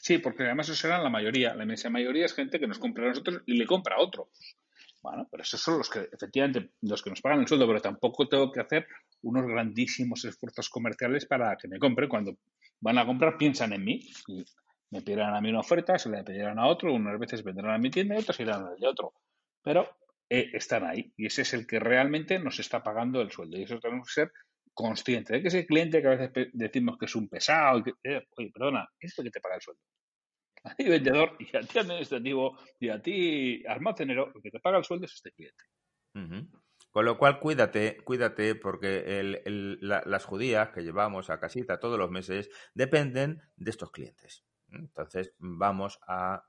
Sí, 0.00 0.18
porque 0.18 0.44
además 0.44 0.68
eso 0.68 0.80
serán 0.80 1.02
la 1.02 1.10
mayoría. 1.10 1.54
La 1.54 1.64
inmensa 1.64 1.90
mayoría 1.90 2.26
es 2.26 2.34
gente 2.34 2.60
que 2.60 2.68
nos 2.68 2.78
compra 2.78 3.06
a 3.06 3.08
nosotros 3.08 3.42
y 3.46 3.56
le 3.56 3.66
compra 3.66 3.96
a 3.96 4.00
otro. 4.00 4.30
Bueno, 5.08 5.26
pero 5.30 5.42
esos 5.42 5.60
son 5.60 5.78
los 5.78 5.88
que, 5.88 6.00
efectivamente, 6.12 6.72
los 6.82 7.02
que 7.02 7.08
nos 7.08 7.22
pagan 7.22 7.40
el 7.40 7.48
sueldo, 7.48 7.66
pero 7.66 7.80
tampoco 7.80 8.28
tengo 8.28 8.52
que 8.52 8.60
hacer 8.60 8.86
unos 9.22 9.46
grandísimos 9.46 10.22
esfuerzos 10.26 10.68
comerciales 10.68 11.24
para 11.24 11.56
que 11.56 11.66
me 11.66 11.78
compren. 11.78 12.10
Cuando 12.10 12.36
van 12.80 12.98
a 12.98 13.06
comprar, 13.06 13.38
piensan 13.38 13.72
en 13.72 13.84
mí 13.84 14.00
y 14.26 14.44
me 14.90 15.00
pedirán 15.00 15.34
a 15.34 15.40
mí 15.40 15.48
una 15.48 15.60
oferta, 15.60 15.98
se 15.98 16.10
la 16.10 16.22
pedirán 16.22 16.58
a 16.58 16.66
otro, 16.66 16.92
unas 16.92 17.18
veces 17.18 17.42
vendrán 17.42 17.74
a 17.74 17.78
mi 17.78 17.90
tienda 17.90 18.16
y 18.16 18.18
otras 18.18 18.38
irán 18.40 18.66
al 18.66 18.78
de 18.78 18.86
otro. 18.86 19.14
Pero 19.62 19.88
eh, 20.28 20.50
están 20.52 20.84
ahí 20.84 21.10
y 21.16 21.24
ese 21.26 21.40
es 21.42 21.54
el 21.54 21.66
que 21.66 21.80
realmente 21.80 22.38
nos 22.38 22.60
está 22.60 22.82
pagando 22.82 23.22
el 23.22 23.30
sueldo 23.30 23.56
y 23.56 23.62
eso 23.62 23.80
tenemos 23.80 24.08
que 24.08 24.12
ser 24.12 24.32
conscientes 24.74 25.32
de 25.32 25.40
que 25.40 25.48
ese 25.48 25.66
cliente 25.66 26.02
que 26.02 26.06
a 26.06 26.16
veces 26.16 26.50
decimos 26.52 26.98
que 26.98 27.06
es 27.06 27.16
un 27.16 27.28
pesado, 27.28 27.82
que, 27.82 27.92
eh, 28.04 28.26
oye, 28.36 28.50
perdona, 28.52 28.86
es 29.00 29.18
el 29.18 29.24
que 29.24 29.30
te 29.30 29.40
paga 29.40 29.56
el 29.56 29.62
sueldo 29.62 29.82
a 30.64 30.74
ti 30.74 30.84
vendedor 30.84 31.36
y 31.38 31.56
a 31.56 31.60
ti 31.60 31.78
administrativo 31.78 32.58
y 32.78 32.88
a 32.88 33.00
ti 33.00 33.64
almacenero, 33.66 34.32
el 34.34 34.42
que 34.42 34.50
te 34.50 34.60
paga 34.60 34.78
el 34.78 34.84
sueldo 34.84 35.06
es 35.06 35.14
este 35.14 35.32
cliente. 35.32 35.64
Con 36.90 37.04
lo 37.04 37.18
cual, 37.18 37.38
cuídate, 37.38 37.98
cuídate, 38.02 38.54
porque 38.54 39.44
las 39.80 40.24
judías 40.24 40.70
que 40.70 40.82
llevamos 40.82 41.30
a 41.30 41.38
casita 41.38 41.78
todos 41.78 41.98
los 41.98 42.10
meses 42.10 42.50
dependen 42.74 43.42
de 43.56 43.70
estos 43.70 43.90
clientes. 43.90 44.44
Entonces, 44.70 45.34
vamos 45.38 46.00
a 46.08 46.44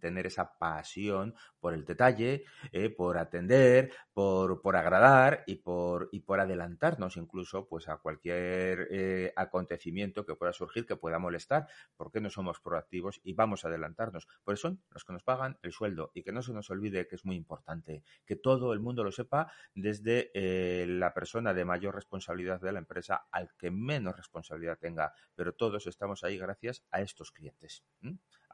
tener 0.00 0.26
esa 0.26 0.58
pasión 0.58 1.34
por 1.58 1.74
el 1.74 1.84
detalle, 1.84 2.44
eh, 2.72 2.90
por 2.90 3.18
atender, 3.18 3.92
por, 4.12 4.60
por, 4.60 4.76
agradar 4.76 5.44
y 5.46 5.56
por, 5.56 6.08
y 6.12 6.20
por 6.20 6.40
adelantarnos 6.40 7.16
incluso 7.16 7.66
pues, 7.66 7.88
a 7.88 7.96
cualquier 7.96 8.88
eh, 8.90 9.32
acontecimiento 9.36 10.26
que 10.26 10.34
pueda 10.34 10.52
surgir, 10.52 10.86
que 10.86 10.96
pueda 10.96 11.18
molestar, 11.18 11.66
porque 11.96 12.20
no 12.20 12.30
somos 12.30 12.60
proactivos 12.60 13.20
y 13.24 13.32
vamos 13.32 13.64
a 13.64 13.68
adelantarnos. 13.68 14.26
Por 14.44 14.54
eso 14.54 14.76
los 14.90 15.04
que 15.04 15.12
nos 15.12 15.22
pagan 15.22 15.58
el 15.62 15.72
sueldo 15.72 16.10
y 16.14 16.22
que 16.22 16.32
no 16.32 16.42
se 16.42 16.52
nos 16.52 16.70
olvide 16.70 17.06
que 17.06 17.16
es 17.16 17.24
muy 17.24 17.36
importante, 17.36 18.04
que 18.26 18.36
todo 18.36 18.72
el 18.72 18.80
mundo 18.80 19.04
lo 19.04 19.12
sepa, 19.12 19.52
desde 19.74 20.30
eh, 20.34 20.86
la 20.86 21.14
persona 21.14 21.54
de 21.54 21.64
mayor 21.64 21.94
responsabilidad 21.94 22.60
de 22.60 22.72
la 22.72 22.78
empresa 22.78 23.26
al 23.30 23.50
que 23.56 23.70
menos 23.70 24.16
responsabilidad 24.16 24.78
tenga, 24.78 25.14
pero 25.34 25.54
todos 25.54 25.86
estamos 25.86 26.24
ahí 26.24 26.38
gracias 26.38 26.84
a 26.90 27.00
estos 27.00 27.32
clientes 27.32 27.84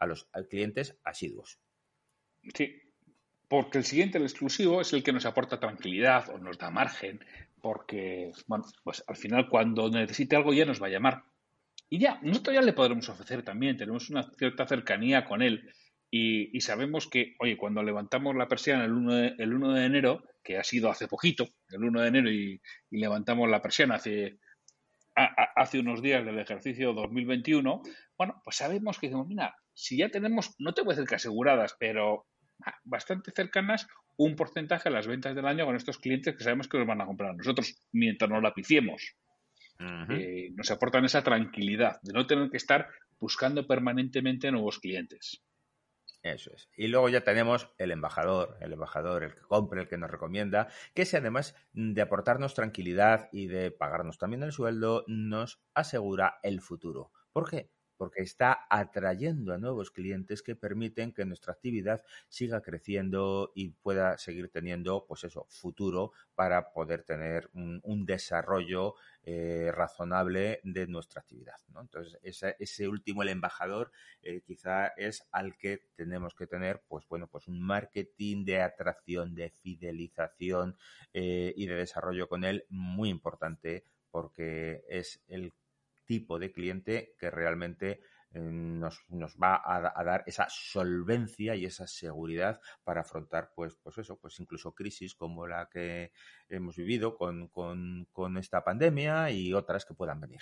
a 0.01 0.07
los 0.07 0.29
clientes 0.49 0.99
asiduos. 1.05 1.61
Sí, 2.55 2.83
porque 3.49 3.79
el 3.79 3.85
siguiente, 3.85 4.19
el 4.19 4.25
exclusivo, 4.25 4.81
es 4.81 4.93
el 4.93 5.03
que 5.03 5.13
nos 5.13 5.27
aporta 5.27 5.61
tranquilidad 5.61 6.31
o 6.31 6.39
nos 6.39 6.59
da 6.59 6.71
margen, 6.71 7.25
porque, 7.61 8.33
bueno, 8.47 8.65
pues 8.83 9.05
al 9.07 9.17
final 9.17 9.49
cuando 9.49 9.91
necesite 9.91 10.37
algo 10.37 10.53
ya 10.53 10.65
nos 10.65 10.83
va 10.83 10.87
a 10.87 10.91
llamar. 10.91 11.25
Y 11.89 11.99
ya, 11.99 12.19
nosotros 12.23 12.55
ya 12.55 12.63
le 12.63 12.73
podremos 12.73 13.09
ofrecer 13.09 13.43
también, 13.43 13.77
tenemos 13.77 14.09
una 14.11 14.23
cierta 14.39 14.67
cercanía 14.67 15.25
con 15.25 15.43
él 15.43 15.71
y, 16.13 16.61
sabemos 16.61 17.07
que, 17.07 17.37
oye, 17.39 17.57
cuando 17.57 17.83
levantamos 17.83 18.35
la 18.35 18.49
persiana 18.49 18.85
el 18.85 18.93
1, 18.93 19.15
de, 19.15 19.35
el 19.39 19.55
1 19.55 19.75
de 19.75 19.85
enero, 19.85 20.25
que 20.43 20.59
ha 20.59 20.65
sido 20.65 20.91
hace 20.91 21.07
poquito, 21.07 21.49
el 21.69 21.85
1 21.85 22.01
de 22.01 22.09
enero, 22.09 22.31
y, 22.31 22.61
levantamos 22.91 23.49
la 23.49 23.63
persiana 23.63 23.97
hace 23.97 24.39
hace 25.15 25.81
unos 25.81 26.01
días 26.01 26.25
del 26.25 26.39
ejercicio 26.39 26.95
2021, 26.95 27.83
bueno, 28.17 28.41
pues 28.43 28.57
sabemos 28.57 28.99
que 28.99 29.09
decimos, 29.09 29.27
mira, 29.27 29.55
si 29.81 29.97
ya 29.97 30.11
tenemos, 30.11 30.55
no 30.59 30.75
te 30.75 30.83
voy 30.83 30.93
a 30.93 30.97
decir 30.97 31.09
que 31.09 31.15
aseguradas, 31.15 31.75
pero 31.79 32.27
ah, 32.67 32.75
bastante 32.85 33.33
cercanas 33.33 33.87
un 34.17 34.37
porcentaje 34.37 34.91
de 34.91 34.95
las 34.95 35.07
ventas 35.07 35.35
del 35.35 35.47
año 35.47 35.65
con 35.65 35.77
estos 35.77 35.99
clientes 35.99 36.37
que 36.37 36.45
sabemos 36.45 36.69
que 36.69 36.79
nos 36.79 36.87
van 36.87 37.01
a 37.01 37.07
comprar 37.07 37.31
a 37.31 37.35
nosotros 37.35 37.75
mientras 37.91 38.31
no 38.31 38.41
la 38.41 38.53
piciemos. 38.53 39.17
Eh, 40.11 40.51
nos 40.55 40.71
aportan 40.71 41.07
esa 41.07 41.23
tranquilidad 41.23 41.99
de 42.03 42.13
no 42.13 42.27
tener 42.27 42.51
que 42.51 42.59
estar 42.59 42.89
buscando 43.19 43.67
permanentemente 43.67 44.53
nuevos 44.53 44.79
clientes. 44.79 45.43
Eso 46.23 46.53
es. 46.53 46.69
Y 46.77 46.89
luego 46.89 47.09
ya 47.09 47.23
tenemos 47.23 47.71
el 47.79 47.91
embajador, 47.91 48.59
el 48.61 48.75
embajador, 48.75 49.25
el 49.25 49.35
que 49.35 49.41
compre, 49.41 49.81
el 49.81 49.89
que 49.89 49.97
nos 49.97 50.11
recomienda, 50.11 50.69
que 50.95 51.07
si 51.07 51.17
además 51.17 51.57
de 51.73 52.03
aportarnos 52.03 52.53
tranquilidad 52.53 53.31
y 53.33 53.47
de 53.47 53.71
pagarnos 53.71 54.19
también 54.19 54.43
el 54.43 54.53
sueldo, 54.53 55.05
nos 55.07 55.63
asegura 55.73 56.41
el 56.43 56.61
futuro. 56.61 57.11
¿Por 57.33 57.49
qué? 57.49 57.71
Porque 58.01 58.23
está 58.23 58.67
atrayendo 58.71 59.53
a 59.53 59.59
nuevos 59.59 59.91
clientes 59.91 60.43
que 60.43 60.57
permiten 60.57 61.13
que 61.13 61.27
nuestra 61.27 61.53
actividad 61.53 62.03
siga 62.31 62.63
creciendo 62.63 63.53
y 63.55 63.73
pueda 63.73 64.17
seguir 64.17 64.49
teniendo, 64.49 65.05
pues 65.07 65.25
eso, 65.25 65.45
futuro 65.51 66.13
para 66.35 66.73
poder 66.73 67.03
tener 67.03 67.51
un, 67.53 68.07
desarrollo 68.07 68.95
eh, 69.23 69.71
razonable 69.71 70.61
de 70.65 70.87
nuestra 70.87 71.21
actividad. 71.21 71.57
Entonces, 71.79 72.19
ese, 72.59 72.89
último, 72.89 73.23
el 73.23 73.29
embajador, 73.29 73.93
eh, 74.23 74.41
quizá 74.47 74.87
es 74.97 75.29
al 75.31 75.59
que 75.59 75.83
tenemos 75.95 76.35
que 76.35 76.47
tener, 76.47 76.81
pues 76.89 77.07
bueno, 77.07 77.27
pues 77.27 77.49
un 77.49 77.61
marketing 77.61 78.47
de 78.47 78.63
atracción, 78.63 79.35
de 79.35 79.51
fidelización 79.51 80.79
eh, 81.13 81.53
y 81.55 81.67
de 81.67 81.75
desarrollo 81.75 82.31
con 82.31 82.45
él 82.45 82.65
muy 82.71 83.11
importante 83.11 83.85
porque 84.11 84.85
es 84.89 85.21
el 85.29 85.53
tipo 86.11 86.41
de 86.41 86.51
cliente 86.51 87.15
que 87.21 87.31
realmente 87.31 88.01
eh, 88.35 88.41
nos, 88.41 89.05
va 89.41 89.63
a, 89.65 90.03
dar 90.03 90.25
esa 90.27 90.49
solvencia 90.49 91.55
y 91.55 91.67
esa 91.67 91.87
seguridad 91.87 92.61
para 92.83 93.03
afrontar, 93.03 93.53
pues, 93.55 93.77
pues 93.77 93.97
eso, 93.99 94.19
pues 94.19 94.41
incluso 94.41 94.75
crisis 94.75 95.15
como 95.15 95.47
la 95.47 95.69
que 95.73 96.11
hemos 96.49 96.75
vivido 96.75 97.17
con, 97.17 98.37
esta 98.39 98.65
pandemia 98.65 99.31
y 99.31 99.55
otras 99.55 99.85
que 99.85 99.95
puedan 99.95 100.21
venir. 100.21 100.41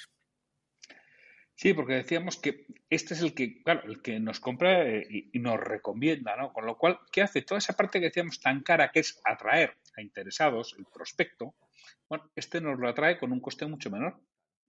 Sí, 1.54 1.74
porque 1.74 1.96
decíamos 1.96 2.38
que 2.38 2.64
este 2.88 3.12
es 3.12 3.20
el 3.20 3.34
que, 3.34 3.62
claro, 3.62 3.82
el 3.84 4.00
que 4.00 4.18
nos 4.20 4.40
compra 4.40 4.88
eh, 4.88 5.06
y, 5.10 5.38
nos 5.38 5.60
recomienda, 5.60 6.34
¿no? 6.34 6.50
Con 6.54 6.64
lo 6.64 6.78
cual, 6.78 6.98
¿qué 7.12 7.20
hace? 7.20 7.42
Toda 7.42 7.58
esa 7.58 7.74
parte 7.74 8.00
que 8.00 8.06
decíamos 8.06 8.40
tan 8.40 8.62
cara 8.62 8.90
que 8.90 9.00
es 9.00 9.20
atraer 9.22 9.76
a 9.98 10.00
interesados, 10.00 10.74
el 10.78 10.86
prospecto, 10.86 11.56
bueno, 12.08 12.30
este 12.36 12.62
nos 12.62 12.78
lo 12.78 12.88
atrae 12.88 13.18
con 13.18 13.32
un 13.32 13.40
coste 13.40 13.66
mucho 13.66 13.90
menor. 13.90 14.18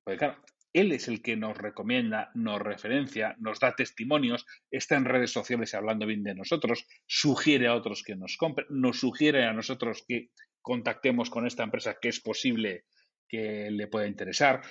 Porque 0.04 0.18
claro, 0.18 0.42
él 0.74 0.92
es 0.92 1.08
el 1.08 1.22
que 1.22 1.36
nos 1.36 1.58
recomienda, 1.58 2.32
nos 2.36 2.62
referencia, 2.62 3.36
nos 3.40 3.60
da 3.60 3.76
testimonios, 3.76 4.46
está 4.70 4.96
en 4.96 5.06
redes 5.06 5.32
sociales 5.32 5.74
hablando 5.74 6.06
bien 6.06 6.24
de 6.24 6.36
nosotros, 6.36 6.86
sugiere 7.08 7.68
a 7.68 7.76
otros 7.76 8.04
que 8.04 8.16
nos 8.16 8.38
compren, 8.38 8.68
nos 8.70 9.00
sugiere 9.00 9.46
a 9.46 9.54
nosotros 9.54 10.04
que 10.08 10.30
contactemos 10.62 11.30
con 11.30 11.48
esta 11.48 11.64
empresa 11.64 11.98
que 12.00 12.10
es 12.10 12.20
posible 12.20 12.86
que 13.28 13.70
le 13.72 13.88
pueda 13.88 14.08
interesar. 14.08 14.62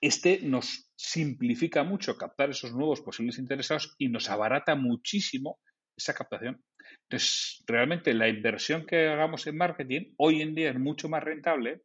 Este 0.00 0.40
nos 0.42 0.92
simplifica 0.96 1.82
mucho 1.82 2.16
captar 2.16 2.50
esos 2.50 2.72
nuevos 2.72 3.00
posibles 3.00 3.38
interesados 3.38 3.94
y 3.98 4.08
nos 4.08 4.30
abarata 4.30 4.74
muchísimo 4.74 5.58
esa 5.96 6.14
captación. 6.14 6.62
Entonces, 7.08 7.62
realmente 7.66 8.12
la 8.14 8.28
inversión 8.28 8.86
que 8.86 9.08
hagamos 9.08 9.46
en 9.46 9.56
marketing 9.56 10.14
hoy 10.16 10.42
en 10.42 10.54
día 10.54 10.70
es 10.70 10.78
mucho 10.78 11.08
más 11.08 11.22
rentable. 11.22 11.82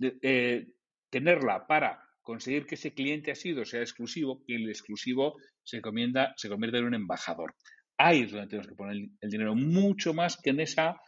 Eh, 0.00 0.68
tenerla 1.10 1.66
para 1.66 2.02
conseguir 2.22 2.66
que 2.66 2.74
ese 2.74 2.92
cliente 2.92 3.30
ha 3.30 3.34
sido 3.34 3.64
sea 3.64 3.80
exclusivo 3.80 4.42
y 4.46 4.54
el 4.56 4.68
exclusivo 4.68 5.36
se, 5.64 5.80
comienda, 5.80 6.34
se 6.36 6.48
convierte 6.48 6.78
en 6.78 6.84
un 6.84 6.94
embajador. 6.94 7.54
Ahí 7.96 8.22
es 8.22 8.32
donde 8.32 8.48
tenemos 8.48 8.68
que 8.68 8.74
poner 8.74 8.96
el, 9.20 9.30
dinero, 9.30 9.54
mucho 9.54 10.14
más 10.14 10.36
que 10.36 10.50
en 10.50 10.60
esa 10.60 11.00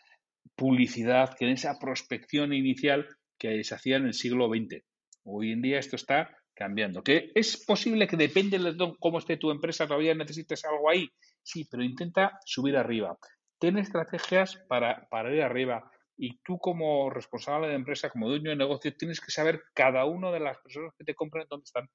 publicidad, 0.57 1.35
que 1.39 1.45
en 1.45 1.53
esa 1.53 1.79
prospección 1.79 2.53
inicial 2.53 3.07
que 3.39 3.63
se 3.63 3.75
hacía 3.75 3.97
en 3.97 4.07
el 4.07 4.15
siglo 4.15 4.49
XX. 4.49 4.83
Hoy 5.25 5.53
en 5.53 5.63
día 5.63 5.79
esto 5.79 5.97
está 5.97 6.37
cambiando. 6.55 7.03
¿Que 7.03 7.31
es 7.35 7.65
posible 7.65 8.07
que 8.07 8.17
depende 8.17 8.59
de 8.59 8.95
cómo 8.99 9.19
esté 9.19 9.37
tu 9.37 9.51
empresa, 9.51 9.87
todavía 9.87 10.15
necesites 10.15 10.65
algo 10.65 10.91
ahí? 10.91 11.07
Sí, 11.43 11.67
pero 11.71 11.83
intenta 11.83 12.39
subir 12.45 12.77
arriba. 12.77 13.19
Ten 13.59 13.79
estrategias 13.79 14.57
para, 14.69 15.07
para 15.11 15.35
ir 15.35 15.43
arriba 15.43 15.91
y 16.21 16.39
tú 16.45 16.59
como 16.59 17.09
responsable 17.09 17.69
de 17.69 17.75
empresa, 17.75 18.11
como 18.11 18.29
dueño 18.29 18.51
de 18.51 18.57
negocio, 18.57 18.95
tienes 18.95 19.23
que 19.23 19.31
saber 19.31 19.63
cada 19.73 20.05
una 20.05 20.31
de 20.31 20.41
las 20.41 20.59
personas 20.59 20.93
que 20.99 21.05
te 21.05 21.15
compran 21.15 21.47
dónde 21.49 21.65
están. 21.65 21.89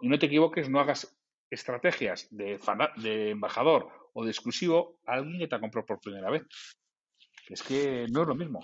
Y 0.00 0.08
no 0.08 0.18
te 0.20 0.26
equivoques, 0.26 0.70
no 0.70 0.78
hagas 0.78 1.18
estrategias 1.50 2.28
de, 2.30 2.60
de 2.98 3.30
embajador 3.30 3.90
o 4.12 4.24
de 4.24 4.30
exclusivo 4.30 5.00
a 5.04 5.14
alguien 5.14 5.40
que 5.40 5.48
te 5.48 5.56
ha 5.56 5.60
comprado 5.60 5.84
por 5.84 6.00
primera 6.00 6.30
vez. 6.30 6.44
Es 7.48 7.62
que 7.62 8.06
no 8.10 8.22
es 8.22 8.28
lo 8.28 8.34
mismo. 8.34 8.60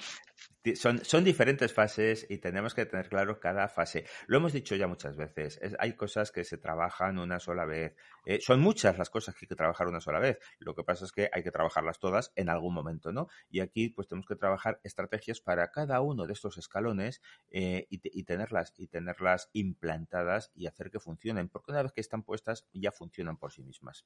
Son, 0.75 1.25
diferentes 1.25 1.73
fases 1.73 2.27
y 2.29 2.37
tenemos 2.37 2.75
que 2.75 2.85
tener 2.85 3.09
claro 3.09 3.40
cada 3.40 3.69
fase. 3.69 4.05
Lo 4.27 4.37
hemos 4.37 4.53
dicho 4.53 4.77
ya 4.77 4.87
muchas 4.87 5.16
veces. 5.16 5.59
hay 5.79 5.97
cosas 5.97 6.31
que 6.31 6.45
se 6.45 6.59
trabajan 6.59 7.19
una 7.19 7.40
sola 7.40 7.64
vez. 7.64 7.95
Eh, 8.27 8.40
son 8.43 8.61
muchas 8.61 8.99
las 8.99 9.09
cosas 9.09 9.35
que 9.35 9.47
hay 9.47 9.49
que 9.49 9.57
trabajar 9.57 9.88
una 9.88 10.01
sola 10.01 10.19
vez. 10.19 10.38
Lo 10.59 10.75
que 10.75 10.85
pasa 10.85 11.07
es 11.07 11.12
que 11.12 11.31
hay 11.33 11.43
que 11.43 11.51
trabajarlas 11.51 11.99
todas 11.99 12.33
en 12.37 12.51
algún 12.51 12.75
momento, 12.75 13.11
¿no? 13.11 13.29
Y 13.49 13.61
aquí, 13.61 13.88
pues, 13.88 14.07
tenemos 14.07 14.27
que 14.27 14.37
trabajar 14.37 14.81
estrategias 14.85 15.40
para 15.40 15.71
cada 15.71 16.03
uno 16.03 16.27
de 16.27 16.35
estos 16.35 16.59
escalones 16.59 17.23
eh, 17.51 17.87
y, 17.88 18.25
tenerlas 18.25 18.75
y 18.77 18.88
tenerlas 18.88 19.49
implantadas 19.55 20.53
y 20.55 20.66
hacer 20.66 20.90
que 20.90 21.01
funcionen, 21.01 21.49
porque 21.49 21.73
una 21.73 21.83
vez 21.83 21.93
que 21.93 22.03
están 22.03 22.23
puestas 22.23 22.66
ya 22.75 22.93
funcionan 22.93 23.38
por 23.38 23.53
sí 23.53 23.62
mismas. 23.62 24.05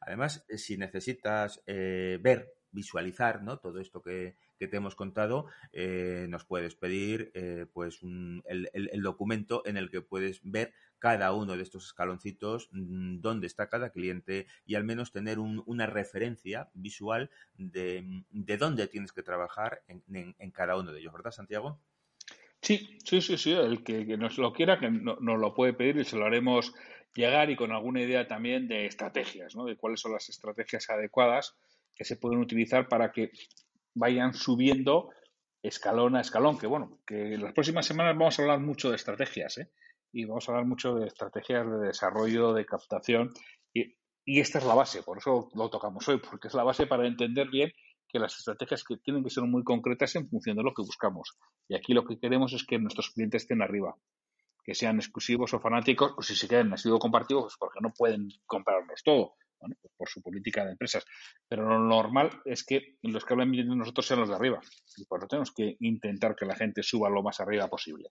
Además, 0.00 0.44
si 0.48 0.76
necesitas 0.76 1.62
eh, 1.66 2.18
ver 2.20 2.52
visualizar 2.74 3.42
¿no? 3.42 3.58
todo 3.58 3.80
esto 3.80 4.02
que, 4.02 4.36
te 4.58 4.76
hemos 4.76 4.94
contado, 4.94 5.44
eh, 5.72 6.24
nos 6.30 6.46
puedes 6.46 6.74
pedir 6.74 7.30
eh, 7.34 7.66
pues 7.70 8.00
el, 8.02 9.02
documento 9.02 9.62
en 9.66 9.76
el 9.76 9.90
que 9.90 10.00
puedes 10.00 10.40
ver 10.42 10.72
cada 10.98 11.34
uno 11.34 11.54
de 11.58 11.62
estos 11.62 11.84
escaloncitos, 11.84 12.70
mm, 12.72 13.20
dónde 13.20 13.46
está 13.46 13.68
cada 13.68 13.90
cliente 13.90 14.46
y 14.64 14.76
al 14.76 14.84
menos 14.84 15.12
tener 15.12 15.38
una 15.38 15.84
referencia 15.84 16.70
visual 16.72 17.30
de, 17.58 18.24
dónde 18.58 18.88
tienes 18.88 19.12
que 19.12 19.22
trabajar 19.22 19.82
en, 19.86 20.50
cada 20.52 20.78
uno 20.78 20.92
de 20.92 21.00
ellos, 21.00 21.12
¿verdad, 21.12 21.32
Santiago? 21.32 21.78
Sí, 22.62 22.98
sí, 23.04 23.20
sí, 23.20 23.36
sí. 23.36 23.52
El 23.52 23.84
que, 23.84 24.16
nos 24.16 24.38
lo 24.38 24.54
quiera, 24.54 24.80
que 24.80 24.90
nos 24.90 25.38
lo 25.38 25.52
puede 25.52 25.74
pedir 25.74 25.98
y 25.98 26.04
se 26.04 26.16
lo 26.16 26.24
haremos 26.24 26.72
llegar 27.14 27.50
y 27.50 27.56
con 27.56 27.70
alguna 27.70 28.00
idea 28.00 28.26
también 28.26 28.66
de 28.66 28.86
estrategias, 28.86 29.54
¿no? 29.54 29.66
De 29.66 29.76
cuáles 29.76 30.00
son 30.00 30.12
las 30.12 30.30
estrategias 30.30 30.88
adecuadas 30.88 31.54
que 31.94 32.04
se 32.04 32.16
pueden 32.16 32.40
utilizar 32.40 32.88
para 32.88 33.12
que 33.12 33.30
vayan 33.94 34.34
subiendo 34.34 35.10
escalón 35.62 36.16
a 36.16 36.20
escalón. 36.20 36.58
Que 36.58 36.66
bueno, 36.66 37.00
que 37.06 37.34
en 37.34 37.42
las 37.42 37.52
próximas 37.52 37.86
semanas 37.86 38.16
vamos 38.16 38.38
a 38.38 38.42
hablar 38.42 38.60
mucho 38.60 38.90
de 38.90 38.96
estrategias, 38.96 39.58
¿eh? 39.58 39.70
Y 40.12 40.24
vamos 40.26 40.48
a 40.48 40.52
hablar 40.52 40.66
mucho 40.66 40.94
de 40.94 41.06
estrategias 41.06 41.68
de 41.68 41.88
desarrollo, 41.88 42.52
de 42.52 42.64
captación. 42.64 43.30
Y, 43.72 43.96
esta 44.40 44.58
es 44.58 44.64
la 44.64 44.74
base, 44.74 45.02
por 45.02 45.18
eso 45.18 45.50
lo 45.54 45.68
tocamos 45.68 46.08
hoy, 46.08 46.18
porque 46.18 46.48
es 46.48 46.54
la 46.54 46.64
base 46.64 46.86
para 46.86 47.06
entender 47.06 47.50
bien 47.50 47.70
que 48.08 48.18
las 48.18 48.34
estrategias 48.38 48.82
que 48.82 48.96
tienen 48.96 49.22
que 49.22 49.28
ser 49.28 49.44
muy 49.44 49.62
concretas 49.64 50.16
en 50.16 50.28
función 50.28 50.56
de 50.56 50.62
lo 50.62 50.72
que 50.72 50.82
buscamos. 50.82 51.36
Y 51.68 51.74
aquí 51.74 51.92
lo 51.92 52.04
que 52.04 52.18
queremos 52.18 52.54
es 52.54 52.64
que 52.64 52.78
nuestros 52.78 53.10
clientes 53.10 53.42
estén 53.42 53.60
arriba 53.60 53.94
que 54.64 54.74
sean 54.74 54.96
exclusivos 54.96 55.52
o 55.52 55.60
fanáticos, 55.60 56.14
o 56.16 56.22
si 56.22 56.34
se 56.34 56.48
quedan 56.48 56.72
en 56.72 56.78
sido 56.78 56.98
compartido, 56.98 57.42
pues 57.42 57.56
porque 57.58 57.80
no 57.82 57.92
pueden 57.92 58.28
comprarnos 58.46 59.02
todo, 59.04 59.34
pues 59.80 59.92
por 59.96 60.08
su 60.08 60.20
política 60.20 60.64
de 60.64 60.72
empresas. 60.72 61.04
Pero 61.48 61.68
lo 61.68 61.78
normal 61.78 62.30
es 62.44 62.64
que 62.64 62.96
los 63.02 63.24
que 63.24 63.34
hablan 63.34 63.52
de 63.52 63.64
nosotros 63.64 64.06
sean 64.06 64.20
los 64.20 64.28
de 64.28 64.34
arriba. 64.34 64.60
Y 64.96 65.04
por 65.06 65.22
lo 65.22 65.28
tenemos 65.28 65.52
que 65.52 65.76
intentar 65.80 66.34
que 66.36 66.46
la 66.46 66.54
gente 66.54 66.82
suba 66.82 67.08
lo 67.08 67.22
más 67.22 67.40
arriba 67.40 67.68
posible 67.68 68.10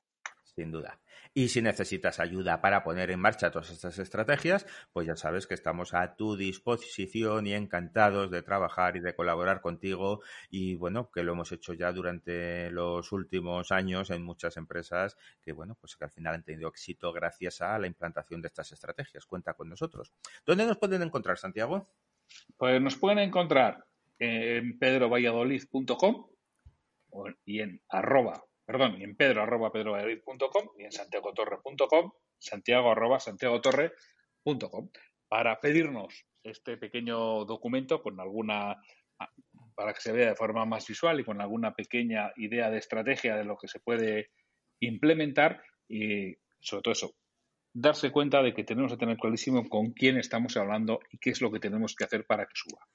sin 0.55 0.71
duda. 0.71 0.99
Y 1.33 1.49
si 1.49 1.61
necesitas 1.61 2.19
ayuda 2.19 2.61
para 2.61 2.83
poner 2.83 3.09
en 3.09 3.19
marcha 3.19 3.51
todas 3.51 3.71
estas 3.71 3.97
estrategias, 3.97 4.67
pues 4.91 5.07
ya 5.07 5.15
sabes 5.15 5.47
que 5.47 5.55
estamos 5.55 5.93
a 5.93 6.15
tu 6.15 6.35
disposición 6.35 7.47
y 7.47 7.53
encantados 7.53 8.29
de 8.29 8.43
trabajar 8.43 8.95
y 8.97 8.99
de 8.99 9.15
colaborar 9.15 9.61
contigo. 9.61 10.21
Y 10.49 10.75
bueno, 10.75 11.09
que 11.11 11.23
lo 11.23 11.33
hemos 11.33 11.51
hecho 11.51 11.73
ya 11.73 11.91
durante 11.91 12.69
los 12.69 13.11
últimos 13.11 13.71
años 13.71 14.11
en 14.11 14.23
muchas 14.23 14.57
empresas 14.57 15.17
que, 15.41 15.53
bueno, 15.53 15.75
pues 15.79 15.95
que 15.95 16.05
al 16.05 16.11
final 16.11 16.35
han 16.35 16.43
tenido 16.43 16.69
éxito 16.69 17.11
gracias 17.11 17.61
a 17.61 17.79
la 17.79 17.87
implantación 17.87 18.41
de 18.41 18.47
estas 18.47 18.71
estrategias. 18.71 19.25
Cuenta 19.25 19.53
con 19.53 19.69
nosotros. 19.69 20.13
¿Dónde 20.45 20.65
nos 20.65 20.77
pueden 20.77 21.01
encontrar, 21.01 21.37
Santiago? 21.37 21.89
Pues 22.57 22.81
nos 22.81 22.95
pueden 22.95 23.19
encontrar 23.19 23.85
en 24.19 24.77
pedrovalladolid.com 24.77 26.27
y 27.45 27.59
en 27.59 27.81
arroba 27.89 28.43
perdón, 28.65 28.99
y 28.99 29.03
en 29.03 29.15
pedro 29.15 29.43
arroba 29.43 29.71
pedrovalladolid.com 29.71 30.69
y 30.77 30.85
en 30.85 30.91
santiagotorre.com, 30.91 32.11
santiago 32.37 32.91
arroba 32.91 33.19
santiagotorre.com, 33.19 34.89
para 35.27 35.59
pedirnos 35.59 36.25
este 36.43 36.77
pequeño 36.77 37.45
documento 37.45 38.01
con 38.01 38.19
alguna, 38.19 38.77
para 39.75 39.93
que 39.93 40.01
se 40.01 40.11
vea 40.11 40.29
de 40.29 40.35
forma 40.35 40.65
más 40.65 40.87
visual 40.87 41.19
y 41.19 41.23
con 41.23 41.41
alguna 41.41 41.73
pequeña 41.73 42.31
idea 42.37 42.69
de 42.69 42.77
estrategia 42.77 43.35
de 43.35 43.45
lo 43.45 43.57
que 43.57 43.67
se 43.67 43.79
puede 43.79 44.31
implementar 44.79 45.63
y 45.87 46.35
sobre 46.59 46.83
todo 46.83 46.91
eso, 46.91 47.15
darse 47.73 48.11
cuenta 48.11 48.41
de 48.41 48.53
que 48.53 48.63
tenemos 48.63 48.91
que 48.91 48.97
tener 48.97 49.17
clarísimo 49.17 49.67
con 49.67 49.91
quién 49.91 50.17
estamos 50.17 50.55
hablando 50.57 50.99
y 51.11 51.17
qué 51.17 51.31
es 51.31 51.41
lo 51.41 51.51
que 51.51 51.59
tenemos 51.59 51.95
que 51.95 52.05
hacer 52.05 52.25
para 52.25 52.45
que 52.45 52.53
suba. 52.55 52.85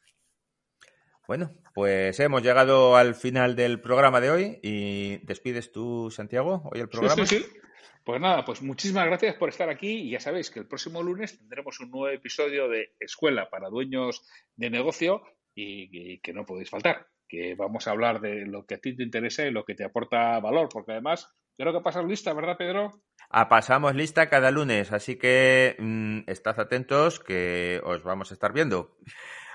Bueno, 1.29 1.51
pues 1.75 2.19
hemos 2.21 2.43
llegado 2.43 2.97
al 2.97 3.15
final 3.15 3.55
del 3.55 3.83
programa 3.83 4.19
de 4.19 4.31
hoy 4.31 4.61
y 4.63 5.19
despides 5.27 5.71
tú, 5.71 6.11
Santiago, 6.11 6.63
hoy 6.73 6.81
el 6.81 6.89
programa. 6.89 7.27
Sí, 7.27 7.27
sí, 7.27 7.45
sí. 7.45 7.59
Pues 8.03 8.19
nada, 8.19 8.47
pues 8.47 8.63
muchísimas 8.63 9.05
gracias 9.05 9.35
por 9.35 9.51
estar 9.51 9.69
aquí 9.69 9.91
y 9.91 10.11
ya 10.13 10.21
sabéis 10.21 10.51
que 10.51 10.61
el 10.61 10.67
próximo 10.67 11.03
lunes 11.03 11.39
tendremos 11.39 11.79
un 11.81 11.91
nuevo 11.91 12.09
episodio 12.09 12.67
de 12.71 12.95
Escuela 12.99 13.51
para 13.51 13.69
Dueños 13.69 14.27
de 14.57 14.71
Negocio 14.71 15.21
y, 15.55 16.19
que 16.21 16.33
no 16.33 16.47
podéis 16.47 16.71
faltar, 16.71 17.09
que 17.29 17.55
vamos 17.55 17.87
a 17.87 17.91
hablar 17.91 18.23
de 18.23 18.47
lo 18.47 18.65
que 18.65 18.77
a 18.77 18.79
ti 18.79 18.97
te 18.97 19.03
interesa 19.03 19.45
y 19.45 19.51
lo 19.51 19.67
que 19.67 19.75
te 19.75 19.85
aporta 19.85 20.41
valor, 20.41 20.71
porque 20.73 20.93
además 20.93 21.31
creo 21.59 21.75
que 21.75 21.85
pasas 21.85 22.07
lista, 22.07 22.33
¿verdad, 22.33 22.57
Pedro? 22.57 23.03
A 23.29 23.51
pasamos 23.51 23.95
lista 23.95 24.31
cada 24.31 24.51
lunes, 24.51 24.93
así 24.93 25.19
que 25.19 25.77
mm, 25.79 26.21
estad 26.27 26.59
atentos 26.59 27.21
que 27.21 27.83
os 27.85 28.03
vamos 28.03 28.31
a 28.31 28.35
estar 28.35 28.55
viendo. 28.55 28.97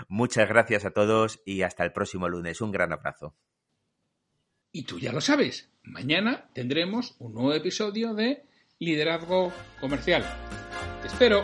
Muchas 0.08 0.48
gracias 0.50 0.86
a 0.86 0.92
todos 0.92 1.42
y 1.46 1.62
hasta 1.62 1.84
el 1.84 1.92
próximo 1.92 2.30
lunes. 2.30 2.62
Un 2.62 2.72
gran 2.72 2.92
abrazo. 2.92 3.36
Y 4.72 4.84
tú 4.84 5.00
ya 5.00 5.12
lo 5.12 5.22
sabes, 5.22 5.70
mañana 5.84 6.50
tendremos 6.54 7.16
un 7.20 7.34
nuevo 7.34 7.54
episodio 7.54 8.13
de 8.13 8.44
Liderazgo 8.80 9.54
Comercial. 9.80 10.26
Te 11.02 11.08
espero. 11.08 11.44